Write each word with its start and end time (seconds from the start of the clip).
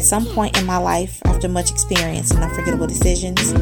At 0.00 0.06
some 0.06 0.24
point 0.24 0.56
in 0.56 0.64
my 0.64 0.78
life, 0.78 1.20
after 1.26 1.46
much 1.46 1.70
experience 1.70 2.30
and 2.30 2.42
unforgettable 2.42 2.86
decisions, 2.86 3.52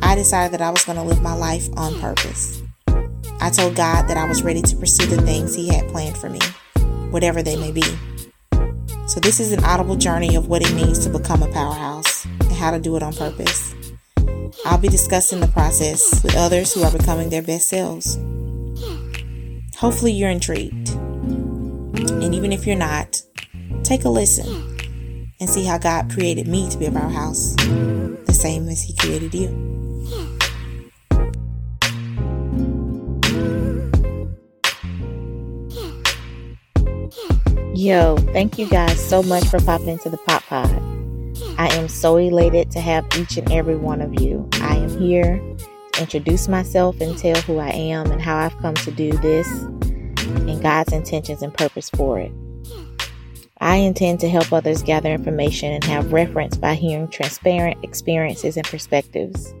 I 0.00 0.14
decided 0.14 0.52
that 0.52 0.62
I 0.62 0.70
was 0.70 0.84
going 0.84 0.96
to 0.96 1.02
live 1.02 1.20
my 1.20 1.34
life 1.34 1.68
on 1.76 1.98
purpose. 1.98 2.62
I 3.40 3.50
told 3.50 3.74
God 3.74 4.06
that 4.06 4.16
I 4.16 4.24
was 4.28 4.44
ready 4.44 4.62
to 4.62 4.76
pursue 4.76 5.06
the 5.06 5.20
things 5.22 5.56
He 5.56 5.66
had 5.66 5.88
planned 5.88 6.16
for 6.16 6.30
me, 6.30 6.38
whatever 7.10 7.42
they 7.42 7.56
may 7.56 7.72
be. 7.72 7.82
So, 9.08 9.18
this 9.18 9.40
is 9.40 9.50
an 9.50 9.64
audible 9.64 9.96
journey 9.96 10.36
of 10.36 10.46
what 10.46 10.62
it 10.62 10.72
means 10.72 11.04
to 11.04 11.10
become 11.10 11.42
a 11.42 11.50
powerhouse 11.50 12.24
and 12.26 12.52
how 12.52 12.70
to 12.70 12.78
do 12.78 12.94
it 12.94 13.02
on 13.02 13.12
purpose. 13.12 13.74
I'll 14.66 14.78
be 14.78 14.86
discussing 14.86 15.40
the 15.40 15.48
process 15.48 16.22
with 16.22 16.36
others 16.36 16.72
who 16.72 16.84
are 16.84 16.96
becoming 16.96 17.28
their 17.28 17.42
best 17.42 17.68
selves. 17.68 18.14
Hopefully, 19.76 20.12
you're 20.12 20.30
intrigued. 20.30 20.90
And 20.90 22.32
even 22.36 22.52
if 22.52 22.68
you're 22.68 22.76
not, 22.76 23.20
take 23.82 24.04
a 24.04 24.08
listen 24.08 24.67
and 25.40 25.48
see 25.48 25.64
how 25.64 25.78
God 25.78 26.10
created 26.10 26.48
me 26.48 26.68
to 26.70 26.78
be 26.78 26.86
a 26.86 26.90
house 26.90 27.54
the 27.56 28.32
same 28.32 28.68
as 28.68 28.82
He 28.82 28.94
created 28.96 29.34
you. 29.34 29.48
Yo, 37.74 38.16
thank 38.32 38.58
you 38.58 38.68
guys 38.68 38.98
so 39.08 39.22
much 39.22 39.44
for 39.46 39.60
popping 39.60 39.88
into 39.88 40.10
the 40.10 40.18
Pop 40.18 40.42
Pod. 40.44 40.68
I 41.58 41.68
am 41.74 41.88
so 41.88 42.16
elated 42.16 42.72
to 42.72 42.80
have 42.80 43.06
each 43.16 43.36
and 43.36 43.50
every 43.52 43.76
one 43.76 44.00
of 44.00 44.20
you. 44.20 44.48
I 44.54 44.76
am 44.76 45.00
here 45.00 45.38
to 45.92 46.00
introduce 46.00 46.48
myself 46.48 47.00
and 47.00 47.16
tell 47.16 47.40
who 47.42 47.58
I 47.58 47.70
am 47.70 48.10
and 48.10 48.20
how 48.20 48.36
I've 48.36 48.56
come 48.58 48.74
to 48.74 48.90
do 48.90 49.12
this 49.18 49.48
and 49.48 50.60
God's 50.60 50.92
intentions 50.92 51.42
and 51.42 51.54
purpose 51.54 51.88
for 51.90 52.18
it. 52.18 52.32
I 53.60 53.76
intend 53.76 54.20
to 54.20 54.28
help 54.28 54.52
others 54.52 54.82
gather 54.82 55.12
information 55.12 55.72
and 55.72 55.82
have 55.84 56.12
reference 56.12 56.56
by 56.56 56.74
hearing 56.74 57.08
transparent 57.08 57.82
experiences 57.82 58.56
and 58.56 58.66
perspectives. 58.66 59.52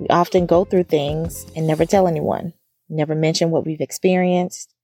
We 0.00 0.08
often 0.08 0.46
go 0.46 0.64
through 0.64 0.84
things 0.84 1.46
and 1.54 1.66
never 1.66 1.84
tell 1.84 2.08
anyone, 2.08 2.54
never 2.88 3.14
mention 3.14 3.50
what 3.50 3.66
we've 3.66 3.80
experienced, 3.80 4.74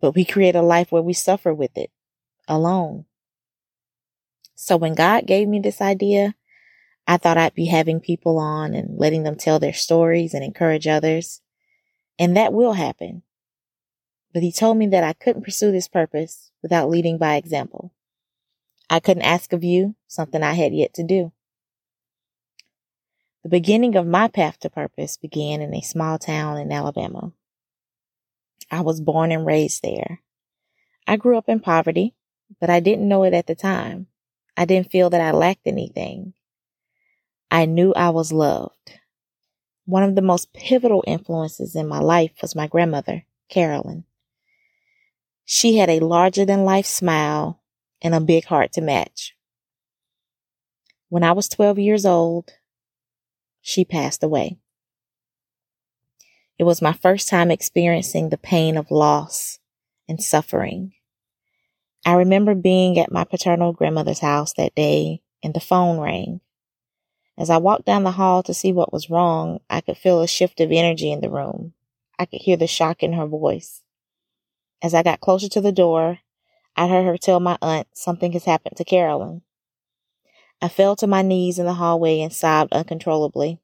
but 0.00 0.14
we 0.14 0.24
create 0.24 0.54
a 0.54 0.62
life 0.62 0.92
where 0.92 1.02
we 1.02 1.14
suffer 1.14 1.54
with 1.54 1.76
it 1.76 1.90
alone. 2.46 3.06
So 4.54 4.76
when 4.76 4.94
God 4.94 5.26
gave 5.26 5.48
me 5.48 5.60
this 5.60 5.80
idea, 5.80 6.34
I 7.06 7.16
thought 7.18 7.38
I'd 7.38 7.54
be 7.54 7.66
having 7.66 8.00
people 8.00 8.38
on 8.38 8.74
and 8.74 8.98
letting 8.98 9.22
them 9.22 9.36
tell 9.36 9.58
their 9.58 9.72
stories 9.72 10.34
and 10.34 10.42
encourage 10.42 10.86
others. 10.86 11.40
And 12.18 12.36
that 12.36 12.52
will 12.52 12.72
happen. 12.72 13.22
But 14.36 14.42
he 14.42 14.52
told 14.52 14.76
me 14.76 14.86
that 14.88 15.02
I 15.02 15.14
couldn't 15.14 15.44
pursue 15.44 15.72
this 15.72 15.88
purpose 15.88 16.50
without 16.62 16.90
leading 16.90 17.16
by 17.16 17.36
example. 17.36 17.94
I 18.90 19.00
couldn't 19.00 19.22
ask 19.22 19.54
of 19.54 19.64
you 19.64 19.94
something 20.08 20.42
I 20.42 20.52
had 20.52 20.74
yet 20.74 20.92
to 20.92 21.02
do. 21.02 21.32
The 23.44 23.48
beginning 23.48 23.96
of 23.96 24.06
my 24.06 24.28
path 24.28 24.60
to 24.60 24.68
purpose 24.68 25.16
began 25.16 25.62
in 25.62 25.74
a 25.74 25.80
small 25.80 26.18
town 26.18 26.58
in 26.58 26.70
Alabama. 26.70 27.32
I 28.70 28.82
was 28.82 29.00
born 29.00 29.32
and 29.32 29.46
raised 29.46 29.82
there. 29.82 30.20
I 31.06 31.16
grew 31.16 31.38
up 31.38 31.48
in 31.48 31.60
poverty, 31.60 32.14
but 32.60 32.68
I 32.68 32.80
didn't 32.80 33.08
know 33.08 33.24
it 33.24 33.32
at 33.32 33.46
the 33.46 33.54
time. 33.54 34.06
I 34.54 34.66
didn't 34.66 34.90
feel 34.90 35.08
that 35.08 35.20
I 35.22 35.30
lacked 35.30 35.66
anything. 35.66 36.34
I 37.50 37.64
knew 37.64 37.94
I 37.94 38.10
was 38.10 38.34
loved. 38.34 39.00
One 39.86 40.02
of 40.02 40.14
the 40.14 40.20
most 40.20 40.52
pivotal 40.52 41.02
influences 41.06 41.74
in 41.74 41.88
my 41.88 42.00
life 42.00 42.32
was 42.42 42.54
my 42.54 42.66
grandmother, 42.66 43.24
Carolyn. 43.48 44.04
She 45.48 45.76
had 45.76 45.88
a 45.88 46.00
larger 46.00 46.44
than 46.44 46.64
life 46.64 46.86
smile 46.86 47.62
and 48.02 48.16
a 48.16 48.20
big 48.20 48.46
heart 48.46 48.72
to 48.72 48.80
match. 48.80 49.36
When 51.08 51.22
I 51.22 51.30
was 51.30 51.48
12 51.48 51.78
years 51.78 52.04
old, 52.04 52.50
she 53.60 53.84
passed 53.84 54.24
away. 54.24 54.58
It 56.58 56.64
was 56.64 56.82
my 56.82 56.92
first 56.92 57.28
time 57.28 57.52
experiencing 57.52 58.28
the 58.28 58.38
pain 58.38 58.76
of 58.76 58.90
loss 58.90 59.60
and 60.08 60.20
suffering. 60.20 60.94
I 62.04 62.14
remember 62.14 62.56
being 62.56 62.98
at 62.98 63.12
my 63.12 63.22
paternal 63.22 63.72
grandmother's 63.72 64.18
house 64.18 64.52
that 64.54 64.74
day 64.74 65.22
and 65.44 65.54
the 65.54 65.60
phone 65.60 66.00
rang. 66.00 66.40
As 67.38 67.50
I 67.50 67.58
walked 67.58 67.84
down 67.84 68.02
the 68.02 68.10
hall 68.10 68.42
to 68.42 68.54
see 68.54 68.72
what 68.72 68.92
was 68.92 69.10
wrong, 69.10 69.60
I 69.70 69.80
could 69.80 69.96
feel 69.96 70.22
a 70.22 70.26
shift 70.26 70.58
of 70.60 70.72
energy 70.72 71.12
in 71.12 71.20
the 71.20 71.30
room. 71.30 71.74
I 72.18 72.24
could 72.24 72.40
hear 72.40 72.56
the 72.56 72.66
shock 72.66 73.04
in 73.04 73.12
her 73.12 73.26
voice. 73.26 73.84
As 74.82 74.94
I 74.94 75.02
got 75.02 75.20
closer 75.20 75.48
to 75.48 75.60
the 75.60 75.72
door, 75.72 76.20
I 76.76 76.88
heard 76.88 77.06
her 77.06 77.16
tell 77.16 77.40
my 77.40 77.56
aunt 77.62 77.88
something 77.94 78.32
has 78.32 78.44
happened 78.44 78.76
to 78.76 78.84
Carolyn. 78.84 79.42
I 80.60 80.68
fell 80.68 80.96
to 80.96 81.06
my 81.06 81.22
knees 81.22 81.58
in 81.58 81.66
the 81.66 81.74
hallway 81.74 82.20
and 82.20 82.32
sobbed 82.32 82.72
uncontrollably. 82.72 83.60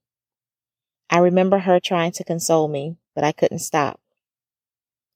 I 1.11 1.19
remember 1.19 1.59
her 1.59 1.79
trying 1.79 2.13
to 2.13 2.25
console 2.25 2.69
me, 2.69 2.97
but 3.15 3.25
I 3.25 3.33
couldn't 3.33 3.59
stop. 3.59 4.01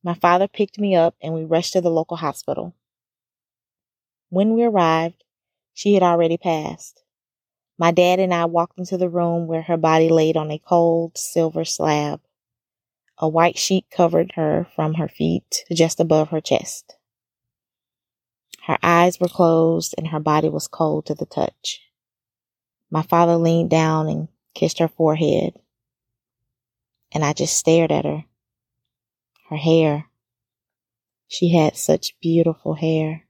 My 0.03 0.15
father 0.15 0.47
picked 0.47 0.79
me 0.79 0.95
up 0.95 1.15
and 1.23 1.35
we 1.35 1.45
rushed 1.45 1.73
to 1.73 1.81
the 1.81 1.91
local 1.91 2.19
hospital. 2.19 2.75
When 4.29 4.53
we 4.53 4.65
arrived, 4.65 5.25
she 5.73 5.95
had 5.95 6.03
already 6.03 6.37
passed. 6.37 7.03
My 7.79 7.91
dad 7.91 8.21
and 8.21 8.33
I 8.33 8.45
walked 8.45 8.79
into 8.79 8.97
the 8.97 9.09
room 9.09 9.47
where 9.47 9.63
her 9.63 9.77
body 9.77 10.09
laid 10.09 10.37
on 10.37 10.51
a 10.51 10.59
cold 10.59 11.17
silver 11.17 11.65
slab. 11.65 12.21
A 13.19 13.29
white 13.29 13.57
sheet 13.57 13.87
covered 13.91 14.33
her 14.37 14.67
from 14.75 14.95
her 14.95 15.09
feet 15.09 15.65
to 15.69 15.75
just 15.75 16.01
above 16.01 16.29
her 16.31 16.41
chest. 16.41 16.97
Her 18.67 18.79
eyes 18.83 19.21
were 19.21 19.29
closed 19.29 19.95
and 19.97 20.09
her 20.09 20.21
body 20.21 20.49
was 20.49 20.69
cold 20.69 21.07
to 21.07 21.15
the 21.15 21.25
touch. 21.25 21.81
My 22.91 23.03
father 23.03 23.37
leaned 23.37 23.71
down 23.71 24.09
and 24.09 24.29
kissed 24.55 24.81
her 24.81 24.89
forehead. 24.89 25.55
And 27.13 27.25
I 27.25 27.33
just 27.33 27.57
stared 27.57 27.93
at 27.93 28.05
her. 28.05 28.25
Her 29.49 29.57
hair. 29.57 30.07
She 31.29 31.57
had 31.57 31.77
such 31.77 32.19
beautiful 32.21 32.75
hair. 32.75 33.27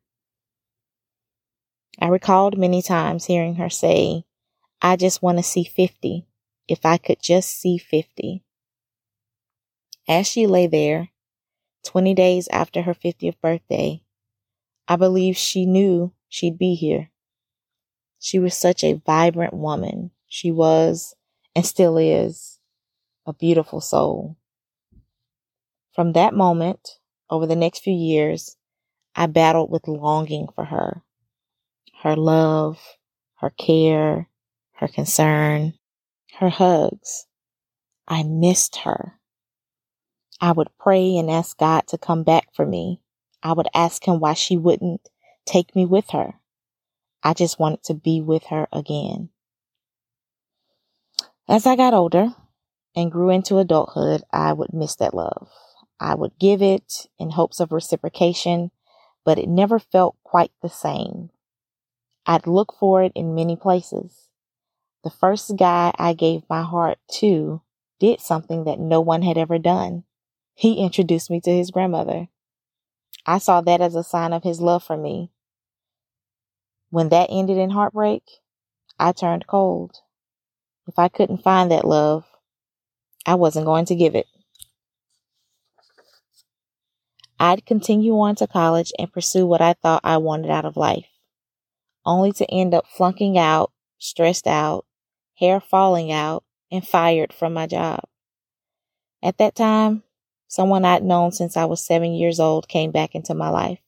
I 2.01 2.09
recalled 2.09 2.59
many 2.59 2.83
times 2.83 3.27
hearing 3.27 3.55
her 3.57 3.71
say, 3.71 4.25
I 4.83 4.97
just 4.97 5.23
want 5.23 5.39
to 5.39 5.45
see 5.45 5.65
50. 5.65 6.27
If 6.67 6.85
I 6.85 6.97
could 6.97 7.21
just 7.23 7.61
see 7.61 7.79
50. 7.79 8.43
As 10.09 10.27
she 10.27 10.47
lay 10.47 10.67
there, 10.67 11.11
20 11.85 12.15
days 12.15 12.49
after 12.49 12.83
her 12.83 12.95
50th 12.95 13.41
birthday, 13.41 14.03
I 14.89 14.97
believe 14.97 15.37
she 15.37 15.67
knew 15.67 16.13
she'd 16.29 16.59
be 16.59 16.75
here. 16.75 17.11
She 18.21 18.39
was 18.39 18.57
such 18.57 18.85
a 18.85 19.01
vibrant 19.05 19.55
woman. 19.55 20.11
She 20.29 20.51
was, 20.51 21.15
and 21.55 21.67
still 21.67 21.97
is, 21.99 22.59
a 23.27 23.33
beautiful 23.33 23.81
soul. 23.81 24.37
From 25.95 26.13
that 26.13 26.35
moment, 26.35 26.99
over 27.31 27.47
the 27.47 27.57
next 27.57 27.81
few 27.81 27.95
years, 27.95 28.57
I 29.15 29.27
battled 29.27 29.71
with 29.71 29.89
longing 29.89 30.49
for 30.55 30.67
her. 30.67 31.03
Her 32.03 32.15
love, 32.15 32.79
her 33.37 33.51
care, 33.51 34.29
her 34.75 34.89
concern, 34.89 35.75
her 36.39 36.51
hugs. 36.51 37.27
I 38.07 38.23
missed 38.23 38.77
her. 38.85 39.16
I 40.41 40.53
would 40.53 40.69
pray 40.79 41.17
and 41.17 41.31
ask 41.31 41.57
God 41.59 41.87
to 41.89 41.99
come 41.99 42.23
back 42.23 42.55
for 42.55 42.67
me. 42.67 43.01
I 43.43 43.53
would 43.53 43.69
ask 43.75 44.07
Him 44.07 44.21
why 44.21 44.35
she 44.35 44.57
wouldn't 44.57 45.09
take 45.47 45.75
me 45.75 45.87
with 45.87 46.11
her. 46.11 46.35
I 47.23 47.33
just 47.35 47.59
wanted 47.59 47.83
to 47.85 47.95
be 47.95 48.21
with 48.21 48.45
her 48.47 48.69
again. 48.73 49.31
As 51.49 51.67
I 51.67 51.77
got 51.77 51.95
older 51.95 52.35
and 52.95 53.11
grew 53.11 53.31
into 53.31 53.59
adulthood, 53.59 54.23
I 54.33 54.53
would 54.53 54.73
miss 54.73 54.97
that 54.97 55.15
love. 55.15 55.49
I 55.99 56.15
would 56.15 56.39
give 56.39 56.61
it 56.61 57.07
in 57.19 57.31
hopes 57.31 57.61
of 57.61 57.73
reciprocation, 57.73 58.71
but 59.25 59.39
it 59.39 59.49
never 59.49 59.79
felt 59.79 60.17
quite 60.23 60.53
the 60.61 60.69
same. 60.69 61.31
I'd 62.27 62.47
look 62.47 62.75
for 62.79 63.03
it 63.03 63.13
in 63.15 63.35
many 63.35 63.57
places. 63.57 64.29
The 65.05 65.11
first 65.11 65.57
guy 65.57 65.95
I 65.97 66.13
gave 66.13 66.43
my 66.51 66.63
heart 66.63 66.99
to 67.21 67.63
did 68.01 68.21
something 68.21 68.65
that 68.65 68.81
no 68.81 69.01
one 69.01 69.23
had 69.23 69.39
ever 69.39 69.59
done. 69.59 70.05
He 70.59 70.83
introduced 70.83 71.31
me 71.31 71.39
to 71.43 71.51
his 71.51 71.71
grandmother. 71.71 72.29
I 73.27 73.37
saw 73.37 73.61
that 73.61 73.83
as 73.83 73.95
a 73.95 74.03
sign 74.03 74.33
of 74.33 74.43
his 74.43 74.59
love 74.59 74.83
for 74.83 74.97
me. 74.97 75.31
When 76.89 77.11
that 77.11 77.29
ended 77.31 77.59
in 77.59 77.69
heartbreak, 77.69 78.23
I 78.99 79.13
turned 79.13 79.47
cold. 79.47 79.97
If 80.89 80.99
I 80.99 81.09
couldn't 81.09 81.43
find 81.43 81.71
that 81.71 81.85
love, 81.85 82.25
I 83.27 83.35
wasn't 83.35 83.67
going 83.67 83.85
to 83.85 83.95
give 83.95 84.15
it. 84.15 84.25
I'd 87.39 87.67
continue 87.67 88.19
on 88.19 88.35
to 88.37 88.47
college 88.47 88.95
and 88.99 89.13
pursue 89.13 89.47
what 89.47 89.61
I 89.61 89.75
thought 89.75 90.01
I 90.05 90.17
wanted 90.17 90.51
out 90.51 90.65
of 90.65 90.79
life, 90.79 91.05
only 92.07 92.33
to 92.33 92.51
end 92.51 92.73
up 92.73 92.87
flunking 92.87 93.37
out, 93.37 93.73
stressed 93.99 94.47
out, 94.47 94.87
hair 95.39 95.61
falling 95.61 96.11
out, 96.11 96.45
and 96.73 96.87
fired 96.87 97.35
from 97.35 97.53
my 97.53 97.67
job. 97.67 98.01
At 99.23 99.37
that 99.37 99.55
time, 99.55 100.03
Someone 100.49 100.85
I'd 100.85 101.03
known 101.03 101.33
since 101.33 101.57
I 101.57 101.65
was 101.65 101.85
seven 101.85 102.13
years 102.13 102.39
old 102.39 102.69
came 102.69 102.91
back 102.91 103.15
into 103.15 103.35
my 103.35 103.49
life. 103.49 103.81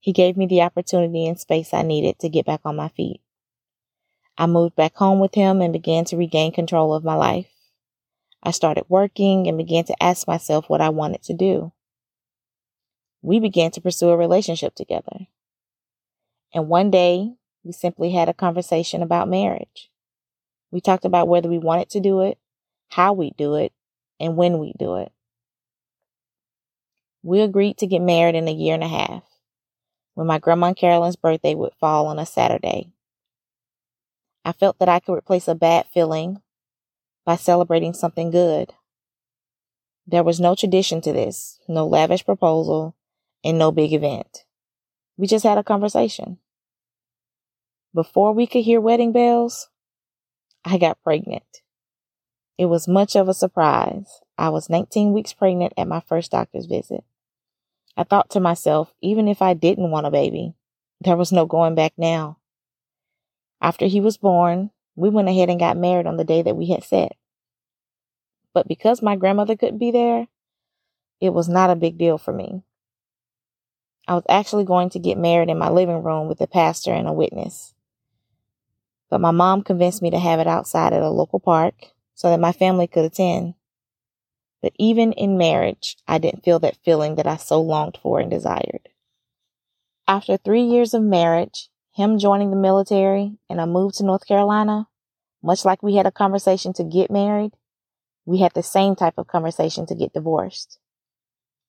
He 0.00 0.12
gave 0.12 0.36
me 0.36 0.46
the 0.46 0.62
opportunity 0.62 1.26
and 1.26 1.38
space 1.38 1.72
I 1.72 1.82
needed 1.82 2.18
to 2.18 2.28
get 2.28 2.46
back 2.46 2.60
on 2.64 2.76
my 2.76 2.88
feet. 2.88 3.20
I 4.36 4.46
moved 4.46 4.74
back 4.74 4.96
home 4.96 5.20
with 5.20 5.34
him 5.34 5.60
and 5.60 5.72
began 5.72 6.04
to 6.06 6.16
regain 6.16 6.52
control 6.52 6.94
of 6.94 7.04
my 7.04 7.14
life. 7.14 7.46
I 8.42 8.50
started 8.50 8.84
working 8.88 9.46
and 9.46 9.56
began 9.56 9.84
to 9.84 10.02
ask 10.02 10.26
myself 10.26 10.68
what 10.68 10.80
I 10.80 10.90
wanted 10.90 11.22
to 11.24 11.34
do. 11.34 11.72
We 13.22 13.40
began 13.40 13.70
to 13.70 13.80
pursue 13.80 14.10
a 14.10 14.16
relationship 14.16 14.74
together. 14.74 15.28
And 16.52 16.68
one 16.68 16.90
day, 16.90 17.32
we 17.64 17.72
simply 17.72 18.12
had 18.12 18.28
a 18.28 18.34
conversation 18.34 19.02
about 19.02 19.28
marriage. 19.28 19.90
We 20.70 20.80
talked 20.80 21.04
about 21.04 21.28
whether 21.28 21.48
we 21.48 21.58
wanted 21.58 21.88
to 21.90 22.00
do 22.00 22.20
it, 22.20 22.38
how 22.90 23.12
we'd 23.12 23.36
do 23.36 23.54
it, 23.54 23.72
and 24.20 24.36
when 24.36 24.58
we'd 24.58 24.76
do 24.78 24.96
it. 24.96 25.12
We 27.24 27.40
agreed 27.40 27.78
to 27.78 27.86
get 27.86 28.02
married 28.02 28.34
in 28.34 28.48
a 28.48 28.52
year 28.52 28.74
and 28.74 28.84
a 28.84 28.88
half 28.88 29.22
when 30.12 30.26
my 30.26 30.38
grandma 30.38 30.74
Carolyn's 30.74 31.16
birthday 31.16 31.54
would 31.54 31.72
fall 31.80 32.06
on 32.06 32.18
a 32.18 32.26
Saturday. 32.26 32.92
I 34.44 34.52
felt 34.52 34.78
that 34.78 34.90
I 34.90 35.00
could 35.00 35.14
replace 35.14 35.48
a 35.48 35.54
bad 35.54 35.86
feeling 35.86 36.42
by 37.24 37.36
celebrating 37.36 37.94
something 37.94 38.30
good. 38.30 38.74
There 40.06 40.22
was 40.22 40.38
no 40.38 40.54
tradition 40.54 41.00
to 41.00 41.14
this, 41.14 41.58
no 41.66 41.86
lavish 41.86 42.26
proposal, 42.26 42.94
and 43.42 43.58
no 43.58 43.72
big 43.72 43.94
event. 43.94 44.44
We 45.16 45.26
just 45.26 45.46
had 45.46 45.56
a 45.56 45.64
conversation. 45.64 46.36
Before 47.94 48.34
we 48.34 48.46
could 48.46 48.64
hear 48.64 48.82
wedding 48.82 49.12
bells, 49.12 49.70
I 50.62 50.76
got 50.76 51.02
pregnant. 51.02 51.62
It 52.58 52.66
was 52.66 52.86
much 52.86 53.16
of 53.16 53.30
a 53.30 53.34
surprise. 53.34 54.20
I 54.36 54.50
was 54.50 54.68
19 54.68 55.14
weeks 55.14 55.32
pregnant 55.32 55.72
at 55.78 55.88
my 55.88 56.00
first 56.00 56.30
doctor's 56.30 56.66
visit. 56.66 57.02
I 57.96 58.04
thought 58.04 58.30
to 58.30 58.40
myself, 58.40 58.92
even 59.00 59.28
if 59.28 59.40
I 59.40 59.54
didn't 59.54 59.90
want 59.90 60.06
a 60.06 60.10
baby, 60.10 60.54
there 61.00 61.16
was 61.16 61.32
no 61.32 61.46
going 61.46 61.74
back 61.74 61.92
now. 61.96 62.38
After 63.60 63.86
he 63.86 64.00
was 64.00 64.16
born, 64.16 64.70
we 64.96 65.08
went 65.08 65.28
ahead 65.28 65.48
and 65.48 65.60
got 65.60 65.76
married 65.76 66.06
on 66.06 66.16
the 66.16 66.24
day 66.24 66.42
that 66.42 66.56
we 66.56 66.70
had 66.70 66.82
set. 66.82 67.16
But 68.52 68.68
because 68.68 69.02
my 69.02 69.16
grandmother 69.16 69.56
couldn't 69.56 69.78
be 69.78 69.90
there, 69.90 70.28
it 71.20 71.30
was 71.32 71.48
not 71.48 71.70
a 71.70 71.76
big 71.76 71.98
deal 71.98 72.18
for 72.18 72.32
me. 72.32 72.62
I 74.06 74.14
was 74.14 74.24
actually 74.28 74.64
going 74.64 74.90
to 74.90 74.98
get 74.98 75.16
married 75.16 75.48
in 75.48 75.58
my 75.58 75.70
living 75.70 76.02
room 76.02 76.28
with 76.28 76.38
the 76.38 76.46
pastor 76.46 76.92
and 76.92 77.08
a 77.08 77.12
witness. 77.12 77.74
But 79.08 79.20
my 79.20 79.30
mom 79.30 79.62
convinced 79.62 80.02
me 80.02 80.10
to 80.10 80.18
have 80.18 80.40
it 80.40 80.46
outside 80.46 80.92
at 80.92 81.02
a 81.02 81.08
local 81.08 81.40
park 81.40 81.74
so 82.14 82.28
that 82.28 82.40
my 82.40 82.52
family 82.52 82.86
could 82.86 83.04
attend. 83.04 83.54
But 84.64 84.72
even 84.78 85.12
in 85.12 85.36
marriage, 85.36 85.98
I 86.08 86.16
didn't 86.16 86.42
feel 86.42 86.58
that 86.60 86.78
feeling 86.82 87.16
that 87.16 87.26
I 87.26 87.36
so 87.36 87.60
longed 87.60 87.98
for 88.02 88.18
and 88.18 88.30
desired. 88.30 88.88
After 90.08 90.38
three 90.38 90.62
years 90.62 90.94
of 90.94 91.02
marriage, 91.02 91.68
him 91.92 92.18
joining 92.18 92.48
the 92.48 92.56
military, 92.56 93.36
and 93.50 93.60
a 93.60 93.66
move 93.66 93.92
to 93.96 94.06
North 94.06 94.26
Carolina, 94.26 94.88
much 95.42 95.66
like 95.66 95.82
we 95.82 95.96
had 95.96 96.06
a 96.06 96.10
conversation 96.10 96.72
to 96.72 96.82
get 96.82 97.10
married, 97.10 97.52
we 98.24 98.38
had 98.38 98.54
the 98.54 98.62
same 98.62 98.96
type 98.96 99.18
of 99.18 99.26
conversation 99.26 99.84
to 99.84 99.94
get 99.94 100.14
divorced. 100.14 100.78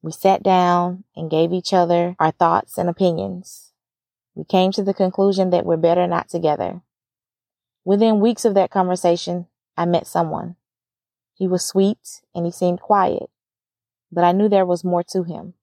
We 0.01 0.13
sat 0.13 0.41
down 0.41 1.03
and 1.17 1.29
gave 1.29 1.51
each 1.51 1.73
other 1.73 2.15
our 2.17 2.31
thoughts 2.31 2.77
and 2.77 2.87
opinions. 2.87 3.73
We 4.35 4.45
came 4.45 4.71
to 4.71 4.83
the 4.83 4.93
conclusion 4.93 5.49
that 5.49 5.65
we're 5.65 5.75
better 5.75 6.07
not 6.07 6.29
together. 6.29 6.81
Within 7.83 8.21
weeks 8.21 8.45
of 8.45 8.53
that 8.53 8.71
conversation, 8.71 9.47
I 9.75 9.83
met 9.83 10.07
someone. 10.07 10.55
He 11.35 11.47
was 11.47 11.65
sweet 11.65 12.21
and 12.33 12.45
he 12.45 12.51
seemed 12.51 12.81
quiet, 12.81 13.29
but 14.11 14.23
I 14.23 14.31
knew 14.31 14.49
there 14.49 14.65
was 14.65 14.83
more 14.83 15.03
to 15.09 15.23
him. 15.23 15.53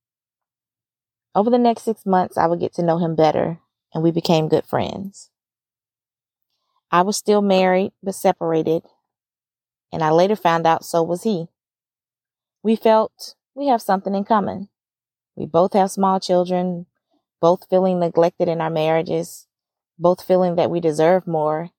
Over 1.35 1.49
the 1.49 1.59
next 1.59 1.83
six 1.83 2.05
months, 2.05 2.37
I 2.37 2.47
would 2.47 2.61
get 2.61 2.75
to 2.75 2.83
know 2.83 2.99
him 2.99 3.17
better 3.17 3.59
and 3.95 4.03
we 4.03 4.11
became 4.11 4.49
good 4.49 4.67
friends. 4.67 5.31
I 6.91 7.01
was 7.01 7.17
still 7.17 7.41
married, 7.41 7.93
but 8.03 8.15
separated, 8.15 8.83
and 9.91 10.03
I 10.03 10.11
later 10.11 10.37
found 10.37 10.67
out 10.67 10.85
so 10.85 11.03
was 11.03 11.23
he. 11.23 11.49
We 12.63 12.77
felt 12.77 13.35
we 13.55 13.69
have 13.69 13.81
something 13.81 14.15
in 14.15 14.25
common. 14.25 14.69
We 15.35 15.47
both 15.47 15.73
have 15.73 15.91
small 15.91 16.21
children, 16.21 16.85
both 17.41 17.67
feeling 17.71 17.99
neglected 17.99 18.47
in 18.47 18.61
our 18.61 18.71
marriages, 18.71 19.47
both 19.99 20.23
feeling 20.23 20.57
that 20.57 20.71
we 20.71 20.81
deserve 20.81 21.27
more, 21.27 21.71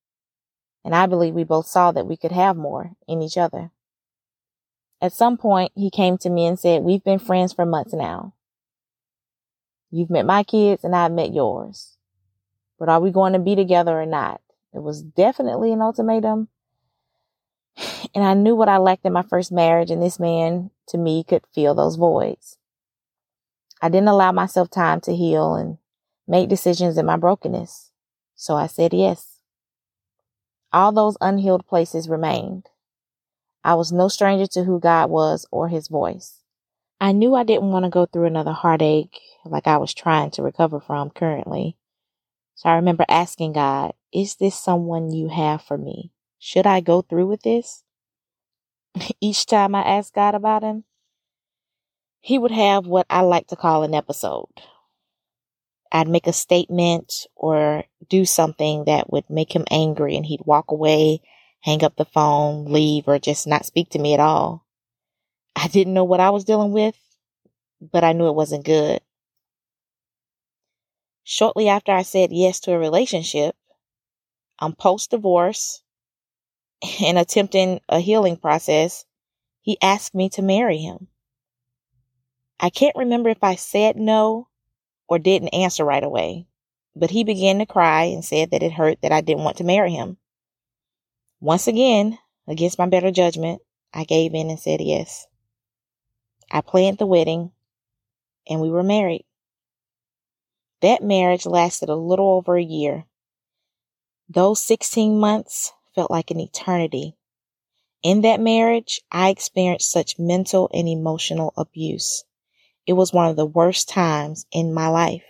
and 0.84 0.95
I 0.95 1.06
believe 1.06 1.36
we 1.36 1.44
both 1.44 1.68
saw 1.68 1.92
that 1.92 2.07
we 2.07 2.18
could 2.18 2.31
have 2.31 2.57
more 2.57 2.94
in 3.07 3.22
each 3.22 3.38
other. 3.38 3.69
At 5.03 5.11
some 5.11 5.35
point, 5.35 5.73
he 5.75 5.89
came 5.89 6.17
to 6.19 6.29
me 6.29 6.45
and 6.45 6.57
said, 6.57 6.81
We've 6.81 7.03
been 7.03 7.19
friends 7.19 7.51
for 7.51 7.65
months 7.65 7.91
now. 7.94 8.33
You've 9.91 10.09
met 10.09 10.25
my 10.25 10.44
kids 10.44 10.85
and 10.85 10.95
I've 10.95 11.11
met 11.11 11.33
yours. 11.33 11.97
But 12.79 12.88
are 12.88 13.01
we 13.01 13.11
going 13.11 13.33
to 13.33 13.39
be 13.39 13.53
together 13.53 14.00
or 14.00 14.05
not? 14.05 14.39
It 14.73 14.81
was 14.81 15.03
definitely 15.03 15.73
an 15.73 15.81
ultimatum. 15.81 16.47
And 18.15 18.23
I 18.23 18.35
knew 18.35 18.55
what 18.55 18.69
I 18.69 18.77
lacked 18.77 19.05
in 19.05 19.13
my 19.13 19.23
first 19.23 19.51
marriage, 19.51 19.89
and 19.89 20.00
this 20.00 20.19
man, 20.19 20.69
to 20.89 21.00
me, 21.00 21.23
could 21.23 21.41
fill 21.51 21.73
those 21.73 21.95
voids. 21.95 22.59
I 23.81 23.89
didn't 23.89 24.09
allow 24.09 24.31
myself 24.31 24.69
time 24.69 25.01
to 25.01 25.15
heal 25.15 25.56
and 25.56 25.79
make 26.27 26.47
decisions 26.47 26.95
in 26.95 27.07
my 27.07 27.17
brokenness. 27.17 27.89
So 28.35 28.56
I 28.56 28.67
said 28.67 28.94
yes. 28.94 29.39
All 30.71 30.91
those 30.91 31.17
unhealed 31.21 31.65
places 31.65 32.07
remained. 32.07 32.69
I 33.63 33.75
was 33.75 33.92
no 33.92 34.07
stranger 34.07 34.48
to 34.48 34.63
who 34.63 34.80
God 34.80 35.10
was 35.10 35.45
or 35.51 35.69
his 35.69 35.88
voice. 35.88 36.39
I 37.00 37.12
knew 37.12 37.36
I 37.36 37.44
didn't 37.44 37.71
want 37.71 37.86
to 37.86 37.89
go 37.89 38.06
through 38.06 38.25
another 38.25 38.51
heartache 38.51 39.19
like 39.45 39.68
I 39.68 39.77
was 39.77 39.94
trying 39.94 40.31
to 40.31 40.44
recover 40.44 40.80
from 40.80 41.10
currently. 41.10 41.77
So 42.56 42.69
I 42.69 42.75
remember 42.75 43.06
asking 43.10 43.54
God, 43.54 43.94
Is 44.12 44.36
this 44.36 44.57
someone 44.57 45.12
you 45.12 45.30
have 45.30 45.62
for 45.62 45.77
me? 45.77 46.12
Should 46.39 46.68
I 46.68 46.81
go 46.81 47.01
through 47.01 47.27
with 47.27 47.42
this? 47.42 47.83
Each 49.21 49.45
time 49.45 49.75
I 49.75 49.81
asked 49.81 50.13
God 50.13 50.36
about 50.36 50.63
him, 50.63 50.83
he 52.19 52.38
would 52.38 52.51
have 52.51 52.86
what 52.86 53.06
I 53.09 53.21
like 53.21 53.48
to 53.48 53.56
call 53.56 53.83
an 53.83 53.94
episode. 53.94 54.48
I'd 55.92 56.07
make 56.07 56.25
a 56.25 56.33
statement 56.33 57.27
or 57.36 57.83
do 58.09 58.25
something 58.25 58.86
that 58.86 59.12
would 59.12 59.30
make 59.30 59.54
him 59.56 59.66
angry 59.69 60.16
and 60.16 60.25
he'd 60.25 60.42
walk 60.45 60.71
away 60.71 61.21
hang 61.63 61.81
up 61.83 61.95
the 61.95 62.06
phone, 62.06 62.65
leave, 62.65 63.07
or 63.07 63.18
just 63.18 63.48
not 63.48 63.65
speak 63.65 63.89
to 63.89 64.00
me 64.00 64.13
at 64.13 64.19
all. 64.19 64.65
I 65.56 65.69
didn't 65.69 65.94
know 65.94 66.04
what 66.04 66.19
I 66.19 66.30
was 66.30 66.44
dealing 66.44 66.74
with, 66.74 66.98
but 67.81 68.04
I 68.04 68.12
knew 68.12 68.27
it 68.27 68.36
wasn't 68.36 68.65
good. 68.65 69.00
Shortly 71.24 71.69
after 71.69 71.94
I 71.94 72.02
said 72.02 72.33
yes 72.33 72.59
to 72.61 72.73
a 72.73 72.78
relationship, 72.78 73.56
I'm 74.59 74.73
post 74.73 75.11
divorce 75.11 75.81
and 77.02 77.18
attempting 77.18 77.80
a 77.87 78.02
healing 78.02 78.35
process, 78.35 79.06
he 79.61 79.78
asked 79.81 80.14
me 80.14 80.28
to 80.30 80.42
marry 80.42 80.80
him. 80.80 81.07
I 82.59 82.69
can't 82.69 82.97
remember 82.97 83.30
if 83.30 83.42
I 83.42 83.56
said 83.56 83.95
no 83.95 84.49
or 85.07 85.18
didn't 85.18 85.49
answer 85.49 85.85
right 85.85 86.04
away, 86.04 86.45
but 86.94 87.11
he 87.11 87.23
began 87.23 87.59
to 87.59 87.66
cry 87.66 88.04
and 88.04 88.23
said 88.23 88.52
that 88.52 88.64
it 88.64 88.73
hurt 88.73 89.02
that 89.02 89.14
I 89.14 89.21
didn't 89.21 89.45
want 89.45 89.57
to 89.57 89.64
marry 89.64 89.92
him. 89.94 90.18
Once 91.44 91.68
again, 91.68 92.18
against 92.47 92.80
my 92.80 92.85
better 92.85 93.12
judgment, 93.12 93.62
I 93.94 94.06
gave 94.06 94.33
in 94.33 94.50
and 94.50 94.57
said 94.57 94.80
yes. 94.80 95.28
I 96.50 96.62
planned 96.62 97.00
the 97.00 97.06
wedding 97.06 97.52
and 98.47 98.62
we 98.62 98.69
were 98.69 98.81
married. 98.81 99.26
That 100.81 101.04
marriage 101.04 101.45
lasted 101.45 101.90
a 101.90 101.95
little 101.95 102.30
over 102.30 102.56
a 102.56 102.64
year. 102.64 103.04
Those 104.30 104.64
16 104.64 105.19
months 105.19 105.73
felt 105.94 106.09
like 106.09 106.31
an 106.31 106.40
eternity. 106.40 107.18
In 108.04 108.21
that 108.21 108.40
marriage, 108.40 109.02
I 109.12 109.28
experienced 109.28 109.92
such 109.92 110.18
mental 110.18 110.69
and 110.73 110.88
emotional 110.88 111.52
abuse. 111.57 112.23
It 112.88 112.94
was 112.94 113.12
one 113.12 113.30
of 113.30 113.35
the 113.35 113.45
worst 113.45 113.90
times 113.90 114.45
in 114.54 114.73
my 114.73 114.88
life. 114.88 115.26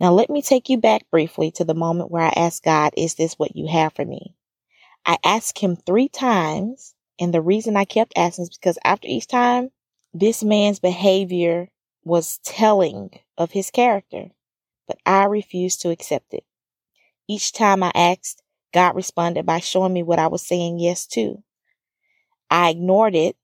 Now, 0.00 0.12
let 0.12 0.30
me 0.30 0.40
take 0.40 0.70
you 0.70 0.78
back 0.78 1.10
briefly 1.10 1.50
to 1.50 1.66
the 1.66 1.74
moment 1.74 2.10
where 2.10 2.24
I 2.24 2.32
asked 2.34 2.64
God, 2.64 2.94
Is 2.96 3.16
this 3.16 3.38
what 3.38 3.54
you 3.54 3.66
have 3.66 3.92
for 3.92 4.06
me? 4.06 4.34
I 5.06 5.18
asked 5.24 5.58
him 5.58 5.76
three 5.76 6.08
times. 6.08 6.94
And 7.20 7.32
the 7.32 7.42
reason 7.42 7.76
I 7.76 7.84
kept 7.84 8.12
asking 8.16 8.44
is 8.44 8.50
because 8.58 8.78
after 8.84 9.06
each 9.06 9.28
time, 9.28 9.70
this 10.12 10.42
man's 10.42 10.80
behavior 10.80 11.68
was 12.04 12.38
telling 12.44 13.10
of 13.38 13.52
his 13.52 13.70
character, 13.70 14.30
but 14.88 14.98
I 15.06 15.24
refused 15.24 15.80
to 15.82 15.90
accept 15.90 16.34
it. 16.34 16.44
Each 17.28 17.52
time 17.52 17.82
I 17.82 17.92
asked, 17.94 18.42
God 18.72 18.96
responded 18.96 19.46
by 19.46 19.60
showing 19.60 19.92
me 19.92 20.02
what 20.02 20.18
I 20.18 20.26
was 20.26 20.46
saying 20.46 20.80
yes 20.80 21.06
to. 21.08 21.42
I 22.50 22.70
ignored 22.70 23.14
it 23.14 23.36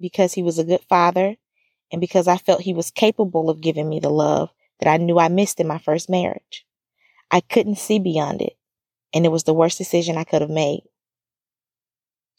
because 0.00 0.34
he 0.34 0.42
was 0.42 0.58
a 0.58 0.64
good 0.64 0.82
father 0.88 1.36
and 1.92 2.00
because 2.00 2.28
I 2.28 2.36
felt 2.36 2.60
he 2.62 2.74
was 2.74 2.90
capable 2.90 3.48
of 3.48 3.60
giving 3.60 3.88
me 3.88 4.00
the 4.00 4.10
love 4.10 4.50
that 4.80 4.90
I 4.90 4.96
knew 4.96 5.18
I 5.18 5.28
missed 5.28 5.60
in 5.60 5.68
my 5.68 5.78
first 5.78 6.10
marriage. 6.10 6.66
I 7.30 7.40
couldn't 7.40 7.78
see 7.78 7.98
beyond 8.00 8.42
it 8.42 8.55
and 9.16 9.24
it 9.24 9.30
was 9.30 9.44
the 9.44 9.54
worst 9.54 9.78
decision 9.78 10.18
I 10.18 10.24
could 10.24 10.42
have 10.42 10.50
made. 10.50 10.82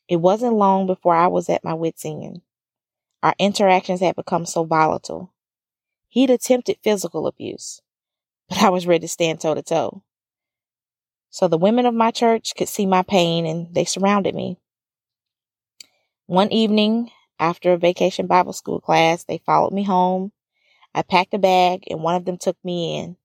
It 0.08 0.18
wasn't 0.18 0.54
long 0.54 0.86
before 0.86 1.16
I 1.16 1.26
was 1.26 1.50
at 1.50 1.64
my 1.64 1.74
wits' 1.74 2.06
end. 2.06 2.42
Our 3.24 3.34
interactions 3.40 4.00
had 4.00 4.16
become 4.16 4.46
so 4.46 4.64
volatile. 4.64 5.34
He'd 6.08 6.30
attempted 6.30 6.78
physical 6.84 7.26
abuse, 7.26 7.82
but 8.48 8.62
I 8.62 8.70
was 8.70 8.86
ready 8.86 9.02
to 9.02 9.08
stand 9.08 9.42
toe 9.42 9.56
to 9.56 9.64
toe. 9.64 10.04
So 11.32 11.48
the 11.48 11.58
women 11.58 11.88
of 11.88 11.96
my 11.96 12.12
church 12.12 12.54
could 12.56 12.70
see 12.70 12.86
my 12.86 13.02
pain 13.02 13.48
and 13.48 13.74
they 13.74 13.84
surrounded 13.84 14.36
me. 14.36 14.60
One 16.28 16.54
evening 16.54 17.10
after 17.40 17.74
a 17.74 17.78
vacation 17.78 18.28
Bible 18.28 18.54
school 18.54 18.80
class, 18.80 19.24
they 19.24 19.40
followed 19.40 19.74
me 19.74 19.84
home. 19.84 20.32
I 20.94 21.02
packed 21.02 21.34
a 21.34 21.40
bag 21.40 21.86
and 21.90 22.04
one 22.04 22.14
of 22.14 22.26
them 22.26 22.38
took 22.38 22.58
me 22.64 23.00
in. 23.00 23.18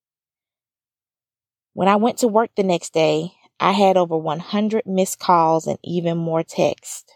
When 1.75 1.89
I 1.89 1.97
went 1.97 2.17
to 2.19 2.29
work 2.29 2.51
the 2.57 2.63
next 2.63 2.95
day, 2.95 3.33
I 3.63 3.71
had 3.71 3.97
over 3.97 4.17
100 4.17 4.87
missed 4.87 5.21
calls 5.21 5.69
and 5.69 5.79
even 5.85 6.19
more 6.19 6.43
texts. 6.43 7.13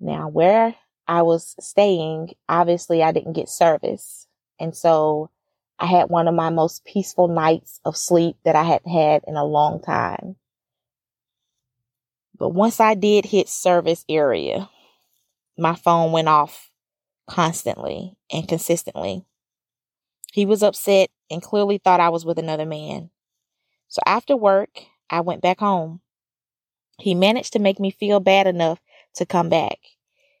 Now, 0.00 0.28
where 0.28 0.74
I 1.06 1.20
was 1.20 1.54
staying, 1.60 2.30
obviously 2.48 3.02
I 3.02 3.12
didn't 3.12 3.34
get 3.34 3.50
service. 3.50 4.26
And 4.58 4.74
so 4.74 5.28
I 5.78 5.84
had 5.84 6.08
one 6.08 6.28
of 6.28 6.34
my 6.34 6.48
most 6.48 6.86
peaceful 6.86 7.28
nights 7.28 7.78
of 7.84 7.94
sleep 7.94 8.36
that 8.46 8.56
I 8.56 8.62
had 8.62 8.80
had 8.86 9.20
in 9.26 9.36
a 9.36 9.44
long 9.44 9.82
time. 9.82 10.36
But 12.38 12.54
once 12.54 12.80
I 12.80 12.94
did 12.94 13.26
hit 13.26 13.50
service 13.50 14.06
area, 14.08 14.70
my 15.58 15.74
phone 15.74 16.10
went 16.10 16.28
off 16.28 16.70
constantly 17.28 18.16
and 18.32 18.48
consistently. 18.48 19.26
He 20.32 20.46
was 20.46 20.62
upset 20.62 21.10
and 21.30 21.42
clearly 21.42 21.76
thought 21.76 22.00
I 22.00 22.08
was 22.08 22.24
with 22.24 22.38
another 22.38 22.64
man. 22.64 23.10
So 23.88 24.00
after 24.06 24.36
work, 24.36 24.82
I 25.10 25.20
went 25.20 25.42
back 25.42 25.60
home. 25.60 26.00
He 26.98 27.14
managed 27.14 27.52
to 27.52 27.58
make 27.58 27.80
me 27.80 27.90
feel 27.90 28.20
bad 28.20 28.46
enough 28.46 28.80
to 29.14 29.26
come 29.26 29.48
back. 29.48 29.78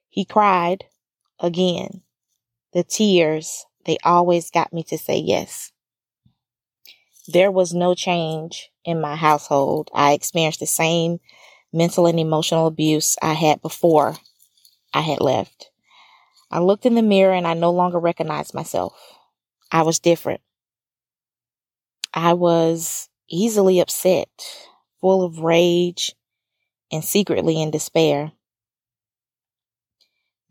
He 0.08 0.24
cried 0.24 0.84
again. 1.40 2.02
The 2.72 2.84
tears, 2.84 3.66
they 3.84 3.98
always 4.04 4.50
got 4.50 4.72
me 4.72 4.82
to 4.84 4.98
say 4.98 5.18
yes. 5.18 5.72
There 7.26 7.50
was 7.50 7.72
no 7.72 7.94
change 7.94 8.70
in 8.84 9.00
my 9.00 9.16
household. 9.16 9.90
I 9.94 10.12
experienced 10.12 10.60
the 10.60 10.66
same 10.66 11.20
mental 11.72 12.06
and 12.06 12.20
emotional 12.20 12.66
abuse 12.66 13.16
I 13.22 13.32
had 13.32 13.62
before 13.62 14.16
I 14.92 15.00
had 15.00 15.20
left. 15.20 15.70
I 16.50 16.60
looked 16.60 16.86
in 16.86 16.94
the 16.94 17.02
mirror 17.02 17.32
and 17.32 17.46
I 17.46 17.54
no 17.54 17.70
longer 17.70 17.98
recognized 17.98 18.54
myself. 18.54 18.94
I 19.72 19.82
was 19.82 19.98
different. 19.98 20.40
I 22.12 22.34
was 22.34 23.08
easily 23.28 23.80
upset, 23.80 24.28
full 25.00 25.22
of 25.22 25.40
rage, 25.40 26.14
and 26.90 27.04
secretly 27.04 27.60
in 27.60 27.70
despair. 27.70 28.32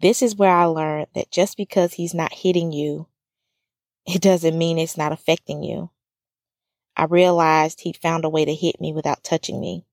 This 0.02 0.22
is 0.22 0.36
where 0.36 0.54
I 0.54 0.66
learned 0.66 1.08
that 1.16 1.32
just 1.32 1.56
because 1.56 1.94
he's 1.94 2.14
not 2.14 2.34
hitting 2.34 2.72
you, 2.72 3.08
it 4.06 4.22
doesn't 4.22 4.58
mean 4.58 4.78
it's 4.78 4.98
not 4.98 5.12
affecting 5.12 5.64
you. 5.64 5.90
I 6.96 7.06
realized 7.06 7.82
he'd 7.82 7.98
found 7.98 8.26
a 8.26 8.30
way 8.30 8.46
to 8.46 8.54
hit 8.54 8.80
me 8.80 8.94
without 8.94 9.24
touching 9.24 9.60
me. 9.60 9.86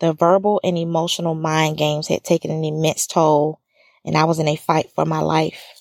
The 0.00 0.12
verbal 0.12 0.60
and 0.64 0.76
emotional 0.76 1.34
mind 1.34 1.78
games 1.78 2.08
had 2.08 2.24
taken 2.24 2.50
an 2.50 2.64
immense 2.64 3.06
toll, 3.06 3.60
and 4.04 4.16
I 4.16 4.24
was 4.24 4.38
in 4.38 4.48
a 4.48 4.56
fight 4.56 4.90
for 4.94 5.04
my 5.04 5.20
life. 5.20 5.79